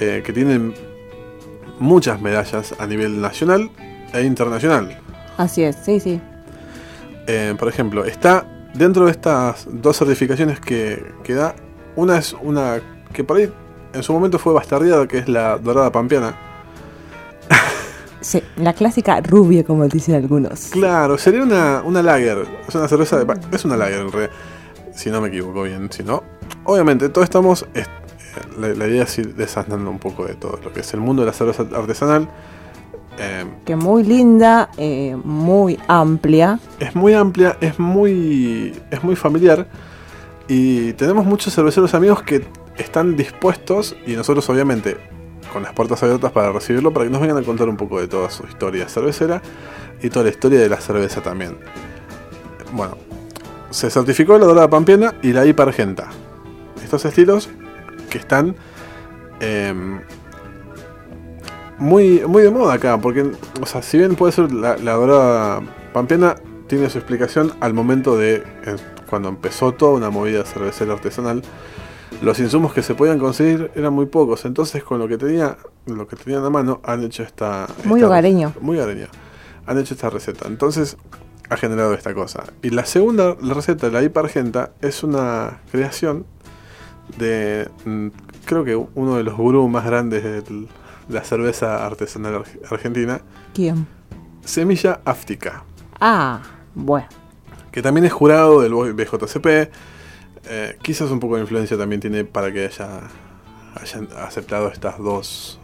eh, 0.00 0.22
que 0.24 0.32
tienen 0.32 0.74
muchas 1.78 2.20
medallas 2.20 2.74
a 2.78 2.86
nivel 2.86 3.20
nacional 3.20 3.70
e 4.14 4.22
internacional. 4.22 4.98
Así 5.38 5.62
es, 5.62 5.76
sí, 5.82 5.98
sí. 6.00 6.20
Eh, 7.26 7.54
por 7.58 7.68
ejemplo, 7.68 8.04
está 8.04 8.44
dentro 8.74 9.06
de 9.06 9.12
estas 9.12 9.66
dos 9.70 9.96
certificaciones 9.96 10.60
que, 10.60 11.02
que 11.24 11.34
da, 11.34 11.54
una 11.96 12.18
es 12.18 12.36
una 12.42 12.80
que 13.12 13.24
por 13.24 13.38
ahí 13.38 13.50
en 13.94 14.02
su 14.02 14.12
momento 14.12 14.38
fue 14.38 14.52
bastardeada, 14.52 15.08
que 15.08 15.18
es 15.18 15.28
la 15.28 15.56
dorada 15.56 15.90
pampeana. 15.90 16.36
Sí, 18.20 18.42
la 18.56 18.72
clásica 18.72 19.20
rubia, 19.20 19.62
como 19.64 19.86
dicen 19.86 20.16
algunos. 20.16 20.66
Claro, 20.70 21.16
sería 21.18 21.42
una, 21.42 21.82
una 21.84 22.02
lager, 22.02 22.46
es 22.68 22.74
una 22.74 22.88
cerveza 22.88 23.24
de... 23.24 23.40
Es 23.52 23.64
una 23.64 23.76
lager 23.76 24.00
en 24.00 24.10
realidad, 24.12 24.32
si 24.92 25.08
no 25.10 25.20
me 25.20 25.28
equivoco 25.28 25.62
bien, 25.62 25.88
si 25.92 26.02
no... 26.02 26.24
Obviamente, 26.64 27.08
todos 27.10 27.24
estamos... 27.26 27.64
es- 27.74 27.86
eh, 27.86 27.90
la, 28.58 28.68
la 28.70 28.88
idea 28.88 29.04
es 29.04 29.18
ir 29.18 29.34
desasnando 29.36 29.88
un 29.88 30.00
poco 30.00 30.26
de 30.26 30.34
todo 30.34 30.58
lo 30.62 30.72
que 30.72 30.80
es 30.80 30.92
el 30.94 31.00
mundo 31.00 31.22
de 31.22 31.26
la 31.26 31.32
cerveza 31.32 31.64
artesanal. 31.74 32.28
Eh, 33.18 33.44
Que 33.64 33.74
muy 33.76 34.04
linda, 34.04 34.70
eh, 34.76 35.16
muy 35.24 35.78
amplia. 35.88 36.58
es 36.78 36.94
muy 36.94 37.14
amplia, 37.14 37.56
es 37.60 37.78
muy, 37.78 38.72
es 38.90 39.02
muy 39.02 39.16
familiar 39.16 39.66
y 40.46 40.92
tenemos 40.94 41.26
muchos 41.26 41.54
cerveceros 41.54 41.94
amigos 41.94 42.22
que 42.22 42.44
están 42.76 43.16
dispuestos 43.16 43.96
y 44.06 44.12
nosotros 44.14 44.48
obviamente 44.48 44.96
con 45.52 45.62
las 45.62 45.72
puertas 45.72 46.02
abiertas 46.02 46.30
para 46.32 46.52
recibirlo 46.52 46.92
para 46.92 47.06
que 47.06 47.10
nos 47.10 47.20
vengan 47.20 47.38
a 47.38 47.42
contar 47.42 47.68
un 47.68 47.76
poco 47.76 48.00
de 48.00 48.06
toda 48.08 48.30
su 48.30 48.44
historia 48.46 48.88
cervecera 48.88 49.42
y 50.02 50.10
toda 50.10 50.24
la 50.24 50.30
historia 50.30 50.60
de 50.60 50.68
la 50.68 50.80
cerveza 50.80 51.20
también. 51.22 51.56
Bueno, 52.72 52.96
se 53.70 53.90
certificó 53.90 54.38
la 54.38 54.46
dorada 54.46 54.68
pampeana 54.70 55.14
y 55.22 55.32
la 55.32 55.44
IPA 55.44 55.62
argenta. 55.64 56.08
Estos 56.84 57.04
estilos 57.04 57.48
que 58.10 58.18
están 58.18 58.54
em, 59.40 60.00
muy, 61.78 62.22
muy 62.26 62.42
de 62.42 62.50
moda 62.50 62.74
acá, 62.74 62.98
porque, 62.98 63.30
o 63.60 63.66
sea, 63.66 63.82
si 63.82 63.98
bien 63.98 64.14
puede 64.14 64.32
ser 64.32 64.52
la, 64.52 64.76
la 64.76 64.92
dorada 64.92 65.60
pampeana, 65.92 66.36
tiene 66.66 66.90
su 66.90 66.98
explicación 66.98 67.52
al 67.60 67.74
momento 67.74 68.16
de 68.16 68.36
eh, 68.36 68.76
cuando 69.08 69.28
empezó 69.28 69.72
toda 69.72 69.92
una 69.92 70.10
movida 70.10 70.44
cervecera 70.44 70.92
artesanal. 70.92 71.42
Los 72.22 72.40
insumos 72.40 72.72
que 72.72 72.82
se 72.82 72.94
podían 72.94 73.18
conseguir 73.18 73.70
eran 73.74 73.92
muy 73.92 74.06
pocos, 74.06 74.44
entonces 74.44 74.82
con 74.82 74.98
lo 74.98 75.08
que 75.08 75.18
tenía, 75.18 75.56
lo 75.86 76.06
que 76.06 76.16
tenían 76.16 76.44
a 76.44 76.50
mano, 76.50 76.80
han 76.84 77.04
hecho 77.04 77.22
esta. 77.22 77.66
Muy 77.84 78.02
hogareño. 78.02 78.54
Muy 78.60 78.78
hogareño. 78.78 79.06
Han 79.66 79.78
hecho 79.78 79.94
esta 79.94 80.10
receta. 80.10 80.48
Entonces, 80.48 80.96
ha 81.48 81.56
generado 81.56 81.94
esta 81.94 82.14
cosa. 82.14 82.44
Y 82.62 82.70
la 82.70 82.84
segunda 82.86 83.36
la 83.40 83.54
receta, 83.54 83.88
la 83.90 84.02
IPA 84.02 84.20
Argenta, 84.20 84.70
es 84.80 85.02
una 85.02 85.60
creación 85.70 86.26
de. 87.18 87.68
mm, 87.84 88.08
Creo 88.46 88.64
que 88.64 88.74
uno 88.76 89.16
de 89.16 89.24
los 89.24 89.36
gurús 89.36 89.70
más 89.70 89.84
grandes 89.84 90.24
de 90.24 90.42
la 91.08 91.24
cerveza 91.24 91.84
artesanal 91.86 92.42
arg- 92.44 92.72
argentina, 92.72 93.20
¿Quién? 93.54 93.86
Semilla 94.44 95.00
Áftica, 95.04 95.64
Ah, 96.00 96.40
bueno. 96.74 97.06
que 97.72 97.82
también 97.82 98.04
es 98.06 98.12
jurado 98.12 98.60
del 98.62 98.72
BJCP. 98.94 99.70
Eh, 100.50 100.78
quizás 100.82 101.10
un 101.10 101.20
poco 101.20 101.34
de 101.36 101.42
influencia 101.42 101.76
también 101.76 102.00
tiene 102.00 102.24
para 102.24 102.50
que 102.52 102.66
haya, 102.66 103.00
hayan 103.74 104.08
aceptado 104.24 104.68
estas 104.68 104.98
dos 104.98 105.60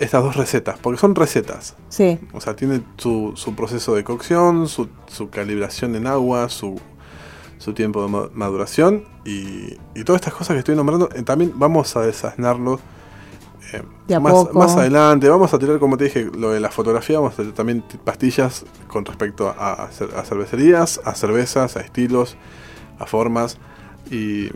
estas 0.00 0.22
dos 0.22 0.36
recetas, 0.36 0.78
porque 0.80 0.98
son 0.98 1.14
recetas. 1.14 1.76
Sí, 1.90 2.18
O 2.32 2.40
sea, 2.40 2.56
tiene 2.56 2.80
su, 2.96 3.32
su 3.36 3.54
proceso 3.54 3.94
de 3.94 4.04
cocción, 4.04 4.68
su, 4.68 4.88
su 5.06 5.28
calibración 5.28 5.94
en 5.96 6.06
agua, 6.06 6.48
su, 6.48 6.80
su 7.58 7.74
tiempo 7.74 8.02
de 8.02 8.08
ma- 8.08 8.30
maduración 8.32 9.04
y, 9.26 9.76
y 9.94 10.04
todas 10.04 10.22
estas 10.22 10.32
cosas 10.34 10.54
que 10.54 10.60
estoy 10.60 10.76
nombrando. 10.76 11.10
eh, 11.14 11.22
también 11.22 11.52
vamos 11.56 11.94
a 11.94 12.00
desasnarlo 12.00 12.80
eh, 13.72 13.82
más, 14.20 14.52
más 14.54 14.76
adelante. 14.76 15.28
Vamos 15.28 15.52
a 15.54 15.58
tirar, 15.58 15.78
como 15.78 15.96
te 15.96 16.04
dije, 16.04 16.30
lo 16.36 16.50
de 16.52 16.60
la 16.60 16.70
fotografía. 16.70 17.18
Vamos 17.18 17.34
a 17.34 17.36
tener 17.38 17.52
también 17.52 17.84
pastillas 18.04 18.64
con 18.88 19.04
respecto 19.04 19.48
a, 19.48 19.72
a 19.72 19.84
a 19.84 20.22
cervecerías, 20.24 21.00
a 21.04 21.14
cervezas, 21.14 21.76
a 21.76 21.80
estilos, 21.80 22.36
a 22.98 23.06
formas 23.06 23.58
y 24.10 24.48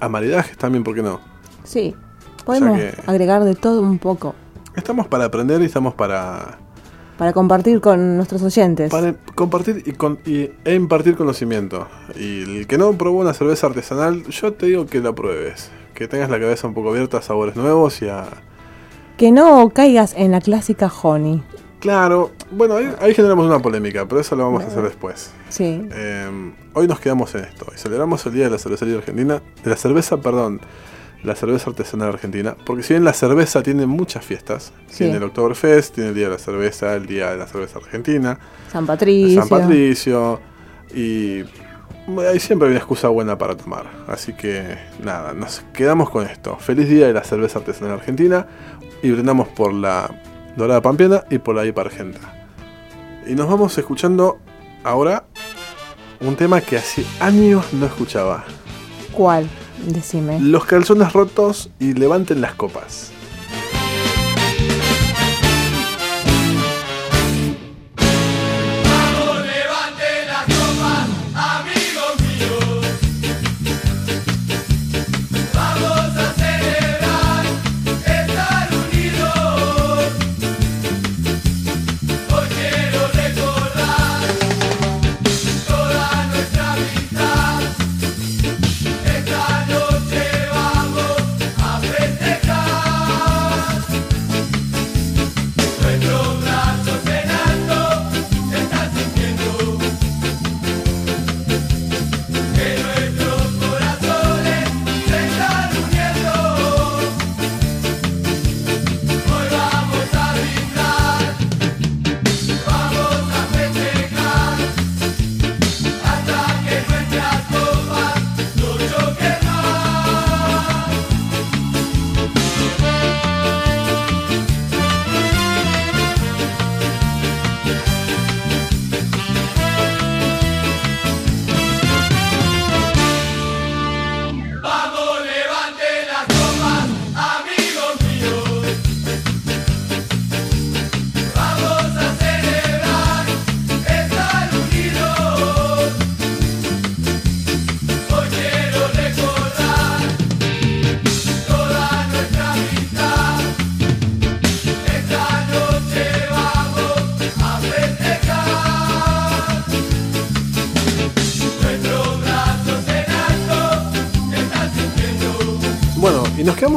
a 0.00 0.08
maridajes 0.08 0.56
también, 0.56 0.84
¿por 0.84 0.94
qué 0.94 1.02
no? 1.02 1.20
Sí, 1.64 1.94
podemos 2.44 2.78
agregar 3.06 3.42
de 3.44 3.54
todo 3.54 3.80
un 3.80 3.98
poco 3.98 4.34
Estamos 4.76 5.08
para 5.08 5.24
aprender 5.24 5.60
y 5.62 5.64
estamos 5.64 5.94
para, 5.94 6.58
para 7.16 7.32
compartir 7.32 7.80
con 7.80 8.16
nuestros 8.16 8.42
oyentes. 8.42 8.90
para 8.90 9.14
compartir 9.34 9.82
y, 9.86 9.92
con- 9.92 10.18
y- 10.26 10.50
e 10.64 10.74
impartir 10.74 11.16
conocimiento. 11.16 11.88
Y 12.14 12.42
el 12.42 12.66
que 12.66 12.76
no 12.76 12.92
probó 12.92 13.20
una 13.20 13.32
cerveza 13.32 13.66
artesanal, 13.68 14.24
yo 14.26 14.52
te 14.52 14.66
digo 14.66 14.84
que 14.86 15.00
la 15.00 15.14
pruebes. 15.14 15.70
Que 15.96 16.06
tengas 16.08 16.30
la 16.30 16.38
cabeza 16.38 16.68
un 16.68 16.74
poco 16.74 16.90
abierta 16.90 17.18
a 17.18 17.22
sabores 17.22 17.56
nuevos 17.56 18.00
y 18.02 18.08
a... 18.08 18.26
Que 19.16 19.32
no 19.32 19.70
caigas 19.70 20.14
en 20.16 20.30
la 20.30 20.40
clásica 20.42 20.92
honey. 21.02 21.42
Claro, 21.80 22.32
bueno, 22.50 22.76
ahí, 22.76 22.92
ahí 23.00 23.14
generamos 23.14 23.46
una 23.46 23.60
polémica, 23.60 24.06
pero 24.06 24.20
eso 24.20 24.36
lo 24.36 24.44
vamos 24.44 24.62
a 24.64 24.66
hacer 24.66 24.82
después. 24.82 25.30
Sí. 25.48 25.86
Eh, 25.92 26.52
hoy 26.74 26.86
nos 26.86 27.00
quedamos 27.00 27.34
en 27.34 27.44
esto 27.44 27.66
y 27.74 27.78
celebramos 27.78 28.24
el 28.26 28.34
Día 28.34 28.44
de 28.44 28.50
la 28.50 28.58
Cervecería 28.58 28.96
Argentina, 28.96 29.42
de 29.64 29.70
la 29.70 29.76
cerveza, 29.76 30.18
perdón, 30.18 30.60
la 31.22 31.34
cerveza 31.34 31.70
artesanal 31.70 32.08
argentina, 32.10 32.56
porque 32.66 32.82
si 32.82 32.92
bien 32.94 33.04
la 33.04 33.12
cerveza 33.14 33.62
tiene 33.62 33.86
muchas 33.86 34.24
fiestas, 34.24 34.72
Sí. 34.88 35.04
tiene 35.04 35.16
el 35.16 35.22
Oktoberfest, 35.24 35.94
tiene 35.94 36.10
el 36.10 36.14
Día 36.14 36.26
de 36.26 36.32
la 36.32 36.38
Cerveza, 36.38 36.94
el 36.94 37.06
Día 37.06 37.30
de 37.30 37.36
la 37.38 37.46
Cerveza 37.46 37.78
Argentina, 37.78 38.38
San 38.70 38.84
Patricio. 38.86 39.40
San 39.40 39.48
Patricio 39.48 40.40
y 40.94 41.42
hay 42.28 42.40
siempre 42.40 42.68
hay 42.68 42.72
una 42.72 42.78
excusa 42.78 43.08
buena 43.08 43.36
para 43.36 43.56
tomar. 43.56 43.86
Así 44.06 44.32
que 44.32 44.78
nada, 45.02 45.32
nos 45.32 45.60
quedamos 45.72 46.10
con 46.10 46.26
esto. 46.26 46.56
Feliz 46.56 46.88
Día 46.88 47.06
de 47.06 47.12
la 47.12 47.24
Cerveza 47.24 47.58
Artesanal 47.58 47.94
Argentina 47.94 48.46
y 49.02 49.10
brindamos 49.10 49.48
por 49.48 49.72
la 49.72 50.10
Dorada 50.56 50.80
Pampeana 50.82 51.24
y 51.30 51.38
por 51.38 51.54
la 51.54 51.64
IPA 51.64 51.80
Argenta. 51.82 52.48
Y 53.26 53.34
nos 53.34 53.48
vamos 53.48 53.76
escuchando 53.76 54.38
ahora 54.84 55.24
un 56.20 56.36
tema 56.36 56.60
que 56.60 56.76
hace 56.76 57.04
años 57.20 57.72
no 57.72 57.86
escuchaba. 57.86 58.44
¿Cuál? 59.12 59.48
Decime. 59.86 60.40
Los 60.40 60.64
calzones 60.64 61.12
rotos 61.12 61.70
y 61.78 61.92
levanten 61.92 62.40
las 62.40 62.54
copas. 62.54 63.12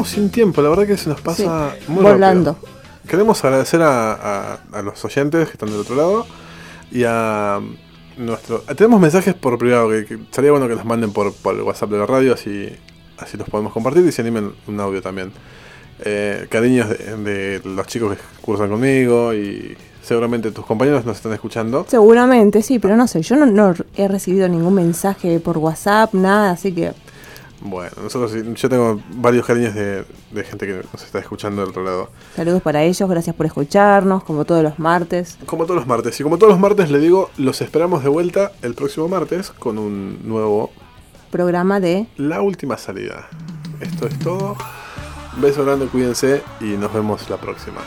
Sin 0.06 0.30
tiempo, 0.30 0.62
la 0.62 0.70
verdad 0.70 0.88
que 0.88 0.97
se 0.97 1.10
nos 1.10 1.22
pasa 1.22 1.72
Sí, 1.80 1.91
muy 1.91 2.04
volando. 2.04 2.54
rápido. 2.54 2.70
Queremos 3.08 3.43
agradecer 3.43 3.82
a, 3.82 4.14
a- 4.14 4.60
a 4.74 4.82
los 4.82 5.04
oyentes 5.04 5.47
que 5.47 5.54
están 5.54 5.70
del 5.70 5.80
otro 5.80 5.95
lado 5.95 6.26
y 6.91 7.04
a 7.06 7.60
nuestro... 8.18 8.60
Tenemos 8.76 9.00
mensajes 9.02 9.34
por 9.34 9.58
privado, 9.58 9.89
que, 9.89 10.06
que 10.06 10.20
sería 10.32 10.52
bueno 10.52 10.68
que 10.68 10.76
los 10.76 10.86
manden 10.86 11.12
por, 11.12 11.34
por 11.34 11.56
el 11.56 11.62
WhatsApp 11.62 11.89
de 11.89 11.97
la 11.97 12.06
radio, 12.06 12.34
así, 12.34 12.70
así 13.18 13.38
los 13.38 13.50
podemos 13.50 13.74
compartir 13.74 14.06
y 14.06 14.12
se 14.12 14.22
animen 14.22 14.52
un 14.68 14.80
audio 14.80 15.02
también. 15.02 15.32
Eh, 16.06 16.47
cariños 16.50 16.88
de, 16.89 17.60
de 17.60 17.62
los 17.66 17.86
chicos 17.88 18.16
que 18.16 18.22
cursan 18.41 18.70
conmigo 18.70 19.34
y 19.34 19.76
seguramente 20.02 20.52
tus 20.52 20.66
compañeros 20.66 21.04
nos 21.06 21.18
están 21.18 21.34
escuchando. 21.34 21.86
Seguramente, 21.89 22.62
sí, 22.62 22.80
pero 22.80 22.95
no 22.95 23.06
sé, 23.08 23.22
yo 23.22 23.36
no, 23.36 23.45
no 23.45 23.74
he 23.97 24.08
recibido 24.08 24.47
ningún 24.47 24.76
mensaje 24.76 25.39
por 25.39 25.58
WhatsApp, 25.58 26.14
nada, 26.14 26.52
así 26.52 26.72
que 26.74 26.93
Bueno, 27.62 27.91
nosotros 28.01 28.34
yo 28.55 28.70
tengo 28.70 29.01
varios 29.16 29.45
cariños 29.45 29.76
de, 29.76 30.05
de 30.32 30.43
gente 30.43 30.66
que 30.66 30.82
nos 30.93 31.03
está 31.03 31.20
escuchando 31.20 31.62
del 31.62 31.72
otro 31.72 31.84
lado. 31.84 32.10
saludos 32.36 32.62
para 32.62 32.84
ellos, 32.84 33.10
gracias 33.10 33.36
por 33.36 33.45
escucharnos, 33.45 34.24
como 34.24 34.45
todos 34.45 34.64
los 34.64 34.80
martes. 34.80 35.38
Como 35.45 35.66
todos 35.66 35.76
los 35.76 35.88
martes. 35.88 36.20
Y 36.20 36.24
como 36.24 36.38
todos 36.38 36.51
los 36.51 36.60
martes 36.60 36.89
le 36.89 36.99
digo, 36.99 37.30
los 37.38 37.62
esperamos 37.62 38.03
de 38.03 38.10
vuelta 38.10 38.51
el 38.62 38.76
próximo 38.76 39.07
martes 39.07 39.51
con 39.51 39.78
un 39.78 40.20
nuevo 40.24 40.72
Programa 41.32 41.80
de 41.80 42.07
La 42.18 42.41
Última 42.41 42.78
Salida. 42.78 43.28
Esto 43.82 44.07
es 44.07 44.18
todo. 44.20 44.55
Beso 45.38 45.64
grande, 45.64 45.86
cuídense 45.86 46.41
y 46.60 46.76
nos 46.78 46.91
vemos 46.91 47.30
la 47.30 47.38
próxima. 47.38 47.82